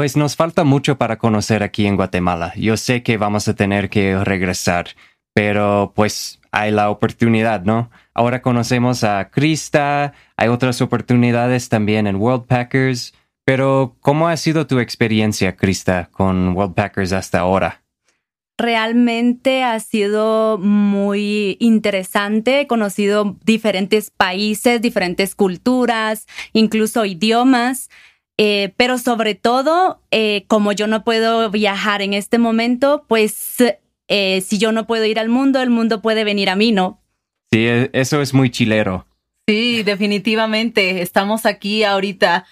Pues 0.00 0.16
nos 0.16 0.34
falta 0.34 0.64
mucho 0.64 0.96
para 0.96 1.18
conocer 1.18 1.62
aquí 1.62 1.86
en 1.86 1.96
Guatemala. 1.96 2.54
Yo 2.56 2.78
sé 2.78 3.02
que 3.02 3.18
vamos 3.18 3.48
a 3.48 3.54
tener 3.54 3.90
que 3.90 4.16
regresar, 4.24 4.86
pero 5.34 5.92
pues 5.94 6.40
hay 6.52 6.70
la 6.70 6.88
oportunidad, 6.88 7.64
¿no? 7.64 7.90
Ahora 8.14 8.40
conocemos 8.40 9.04
a 9.04 9.28
Krista, 9.28 10.14
hay 10.38 10.48
otras 10.48 10.80
oportunidades 10.80 11.68
también 11.68 12.06
en 12.06 12.16
World 12.16 12.46
Packers, 12.46 13.12
pero 13.44 13.98
¿cómo 14.00 14.28
ha 14.28 14.38
sido 14.38 14.66
tu 14.66 14.78
experiencia, 14.78 15.54
Krista, 15.54 16.08
con 16.10 16.56
World 16.56 16.74
Packers 16.74 17.12
hasta 17.12 17.40
ahora? 17.40 17.82
Realmente 18.56 19.64
ha 19.64 19.80
sido 19.80 20.56
muy 20.56 21.58
interesante. 21.60 22.60
He 22.60 22.66
conocido 22.66 23.36
diferentes 23.44 24.10
países, 24.10 24.80
diferentes 24.80 25.34
culturas, 25.34 26.26
incluso 26.54 27.04
idiomas. 27.04 27.90
Eh, 28.42 28.72
pero 28.78 28.96
sobre 28.96 29.34
todo, 29.34 30.00
eh, 30.10 30.44
como 30.48 30.72
yo 30.72 30.86
no 30.86 31.04
puedo 31.04 31.50
viajar 31.50 32.00
en 32.00 32.14
este 32.14 32.38
momento, 32.38 33.04
pues 33.06 33.56
eh, 34.08 34.40
si 34.40 34.56
yo 34.56 34.72
no 34.72 34.86
puedo 34.86 35.04
ir 35.04 35.18
al 35.18 35.28
mundo, 35.28 35.60
el 35.60 35.68
mundo 35.68 36.00
puede 36.00 36.24
venir 36.24 36.48
a 36.48 36.56
mí, 36.56 36.72
¿no? 36.72 37.02
Sí, 37.52 37.66
e- 37.66 37.90
eso 37.92 38.22
es 38.22 38.32
muy 38.32 38.48
chilero. 38.50 39.06
Sí, 39.46 39.82
definitivamente. 39.82 41.02
Estamos 41.02 41.44
aquí 41.44 41.84
ahorita 41.84 42.46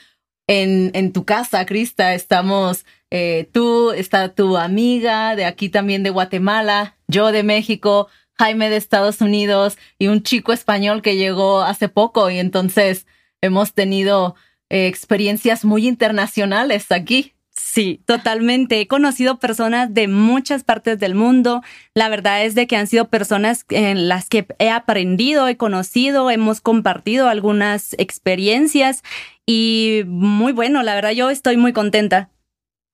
en, 0.46 0.90
en 0.92 1.14
tu 1.14 1.24
casa, 1.24 1.64
Krista. 1.64 2.12
Estamos 2.12 2.84
eh, 3.10 3.48
tú, 3.50 3.92
está 3.92 4.34
tu 4.34 4.58
amiga 4.58 5.36
de 5.36 5.46
aquí 5.46 5.70
también 5.70 6.02
de 6.02 6.10
Guatemala, 6.10 6.98
yo 7.06 7.32
de 7.32 7.44
México, 7.44 8.08
Jaime 8.34 8.68
de 8.68 8.76
Estados 8.76 9.22
Unidos 9.22 9.78
y 9.98 10.08
un 10.08 10.22
chico 10.22 10.52
español 10.52 11.00
que 11.00 11.16
llegó 11.16 11.62
hace 11.62 11.88
poco 11.88 12.28
y 12.28 12.38
entonces 12.38 13.06
hemos 13.40 13.72
tenido 13.72 14.34
experiencias 14.70 15.64
muy 15.64 15.86
internacionales 15.86 16.90
aquí. 16.90 17.34
Sí, 17.60 18.00
totalmente. 18.06 18.80
He 18.80 18.86
conocido 18.86 19.40
personas 19.40 19.92
de 19.92 20.06
muchas 20.06 20.62
partes 20.62 21.00
del 21.00 21.16
mundo. 21.16 21.62
La 21.92 22.08
verdad 22.08 22.44
es 22.44 22.54
de 22.54 22.68
que 22.68 22.76
han 22.76 22.86
sido 22.86 23.08
personas 23.08 23.64
en 23.70 24.08
las 24.08 24.28
que 24.28 24.46
he 24.60 24.70
aprendido, 24.70 25.48
he 25.48 25.56
conocido, 25.56 26.30
hemos 26.30 26.60
compartido 26.60 27.28
algunas 27.28 27.94
experiencias 27.98 29.02
y 29.44 30.02
muy 30.06 30.52
bueno, 30.52 30.82
la 30.84 30.94
verdad 30.94 31.10
yo 31.10 31.30
estoy 31.30 31.56
muy 31.56 31.72
contenta. 31.72 32.30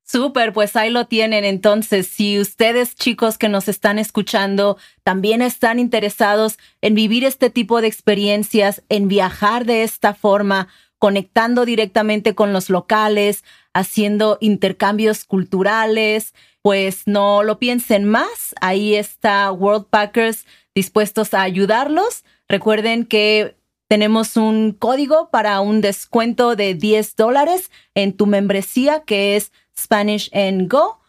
Súper, 0.06 0.52
pues 0.52 0.76
ahí 0.76 0.90
lo 0.90 1.06
tienen. 1.06 1.44
Entonces, 1.44 2.06
si 2.06 2.38
ustedes 2.38 2.94
chicos 2.94 3.38
que 3.38 3.48
nos 3.48 3.68
están 3.68 3.98
escuchando 3.98 4.78
también 5.02 5.42
están 5.42 5.78
interesados 5.78 6.58
en 6.80 6.94
vivir 6.94 7.24
este 7.24 7.50
tipo 7.50 7.80
de 7.80 7.88
experiencias, 7.88 8.82
en 8.88 9.08
viajar 9.08 9.66
de 9.66 9.82
esta 9.82 10.14
forma, 10.14 10.68
conectando 11.04 11.66
directamente 11.66 12.34
con 12.34 12.54
los 12.54 12.70
locales, 12.70 13.44
haciendo 13.74 14.38
intercambios 14.40 15.26
culturales, 15.26 16.32
pues 16.62 17.02
no 17.04 17.42
lo 17.42 17.58
piensen 17.58 18.06
más. 18.06 18.54
Ahí 18.62 18.94
está 18.94 19.52
World 19.52 19.84
Packers 19.90 20.46
dispuestos 20.74 21.34
a 21.34 21.42
ayudarlos. 21.42 22.24
Recuerden 22.48 23.04
que 23.04 23.54
tenemos 23.86 24.38
un 24.38 24.72
código 24.72 25.28
para 25.28 25.60
un 25.60 25.82
descuento 25.82 26.56
de 26.56 26.72
10 26.72 27.16
dólares 27.16 27.70
en 27.94 28.14
tu 28.14 28.24
membresía 28.24 29.02
que 29.04 29.36
es 29.36 29.52
Spanish 29.78 30.30
and 30.32 30.72
Go. 30.72 31.00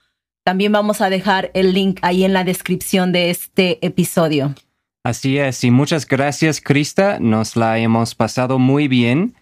También 0.43 0.73
vamos 0.73 0.99
a 0.99 1.09
dejar 1.09 1.51
el 1.53 1.73
link 1.73 1.99
ahí 2.01 2.25
en 2.25 2.33
la 2.33 2.43
descripción 2.43 3.13
de 3.13 3.29
este 3.29 3.79
episodio. 3.79 4.55
Así 5.05 5.37
es, 5.37 5.63
y 5.63 5.71
muchas 5.71 6.05
gracias, 6.05 6.59
Krista. 6.59 7.17
Nos 7.21 7.55
la 7.55 7.77
hemos 7.79 8.13
pasado 8.13 8.59
muy 8.59 8.89
bien. 8.89 9.35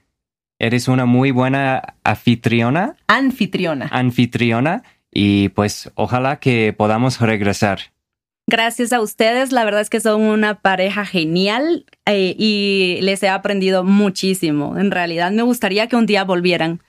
Eres 0.64 0.88
una 0.88 1.06
muy 1.06 1.32
buena 1.32 1.96
anfitriona. 2.06 2.96
Anfitriona. 3.08 3.90
Anfitriona. 3.92 4.84
Y 5.12 5.50
pues 5.50 5.92
ojalá 5.96 6.40
que 6.40 6.72
podamos 6.72 7.20
regresar. 7.20 7.80
Gracias 8.48 8.94
a 8.94 9.02
ustedes, 9.02 9.52
la 9.52 9.66
verdad 9.66 9.82
es 9.82 9.90
que 9.90 10.00
son 10.00 10.22
una 10.22 10.62
pareja 10.62 11.06
genial 11.06 11.86
eh, 12.06 12.34
y 12.40 13.00
les 13.02 13.22
he 13.24 13.28
aprendido 13.28 13.84
muchísimo. 13.84 14.78
En 14.78 14.92
realidad 14.92 15.32
me 15.32 15.42
gustaría 15.42 15.88
que 15.88 15.98
un 15.98 16.06
día 16.06 16.24
volvieran. 16.24 16.82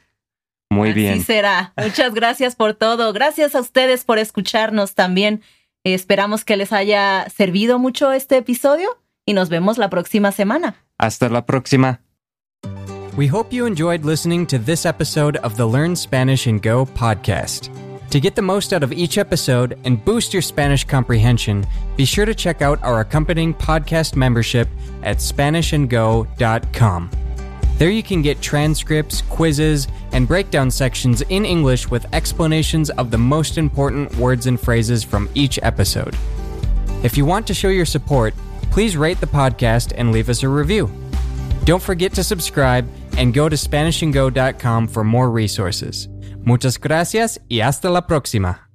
Muy 0.71 0.93
bien. 0.93 1.15
Así 1.15 1.25
será. 1.25 1.73
Muchas 1.77 2.15
gracias 2.15 2.55
por 2.55 2.75
todo. 2.75 3.13
Gracias 3.13 3.57
a 3.57 3.61
ustedes 3.61 4.05
por 4.05 4.21
escucharnos 4.21 4.95
también. 4.95 5.43
esperamos 5.83 6.45
que 6.45 6.57
les 6.57 6.73
haya 6.73 7.29
servido 7.29 7.81
mucho 7.81 8.13
este 8.13 8.37
episodio 8.37 8.89
y 9.27 9.33
nos 9.33 9.49
vemos 9.49 9.79
la 9.79 9.91
próxima 9.91 10.31
semana. 10.31 10.77
Hasta 10.97 11.29
la 11.29 11.45
próxima. 11.45 12.04
We 13.17 13.29
hope 13.29 13.53
you 13.53 13.65
enjoyed 13.65 14.05
listening 14.05 14.45
to 14.49 14.59
this 14.59 14.85
episode 14.85 15.37
of 15.37 15.57
the 15.57 15.65
Learn 15.65 15.95
Spanish 15.95 16.49
and 16.49 16.61
Go 16.61 16.85
podcast. 16.85 17.71
To 18.11 18.19
get 18.19 18.35
the 18.35 18.43
most 18.43 18.73
out 18.73 18.83
of 18.83 18.93
each 18.93 19.19
episode 19.19 19.79
and 19.85 20.05
boost 20.05 20.33
your 20.33 20.43
Spanish 20.43 20.83
comprehension, 20.83 21.65
be 21.97 22.05
sure 22.05 22.25
to 22.25 22.35
check 22.35 22.61
out 22.61 22.83
our 22.83 22.99
accompanying 22.99 23.55
podcast 23.55 24.17
membership 24.17 24.69
at 25.05 25.19
SpanishAndGo.com. 25.19 27.11
There 27.79 27.91
you 27.91 28.03
can 28.03 28.21
get 28.21 28.41
transcripts, 28.41 29.23
quizzes, 29.23 29.87
and 30.11 30.27
breakdown 30.27 30.73
sections 30.73 31.23
in 31.23 31.45
English 31.45 31.89
with 31.89 32.13
explanations 32.13 32.91
of 32.91 33.13
the 33.13 33.19
most 33.19 33.59
important 33.59 34.13
words 34.17 34.49
and 34.49 34.59
phrases 34.59 35.05
from 35.05 35.29
each 35.35 35.61
episode. 35.63 36.17
If 37.05 37.17
you 37.17 37.25
want 37.25 37.47
to 37.47 37.55
show 37.55 37.69
your 37.69 37.87
support, 37.87 38.35
please 38.73 38.97
rate 38.97 39.21
the 39.21 39.27
podcast 39.29 39.93
and 39.97 40.11
leave 40.11 40.29
us 40.29 40.43
a 40.43 40.49
review. 40.49 40.91
Don't 41.65 41.83
forget 41.83 42.13
to 42.15 42.23
subscribe 42.23 42.87
and 43.17 43.33
go 43.33 43.49
to 43.49 43.57
SpanishAndGo.com 43.57 44.89
for 44.89 45.05
more 45.05 45.31
resources. 45.31 46.09
Muchas 46.45 46.79
gracias 46.79 47.41
y 47.49 47.61
hasta 47.61 47.89
la 47.89 48.07
próxima. 48.07 48.69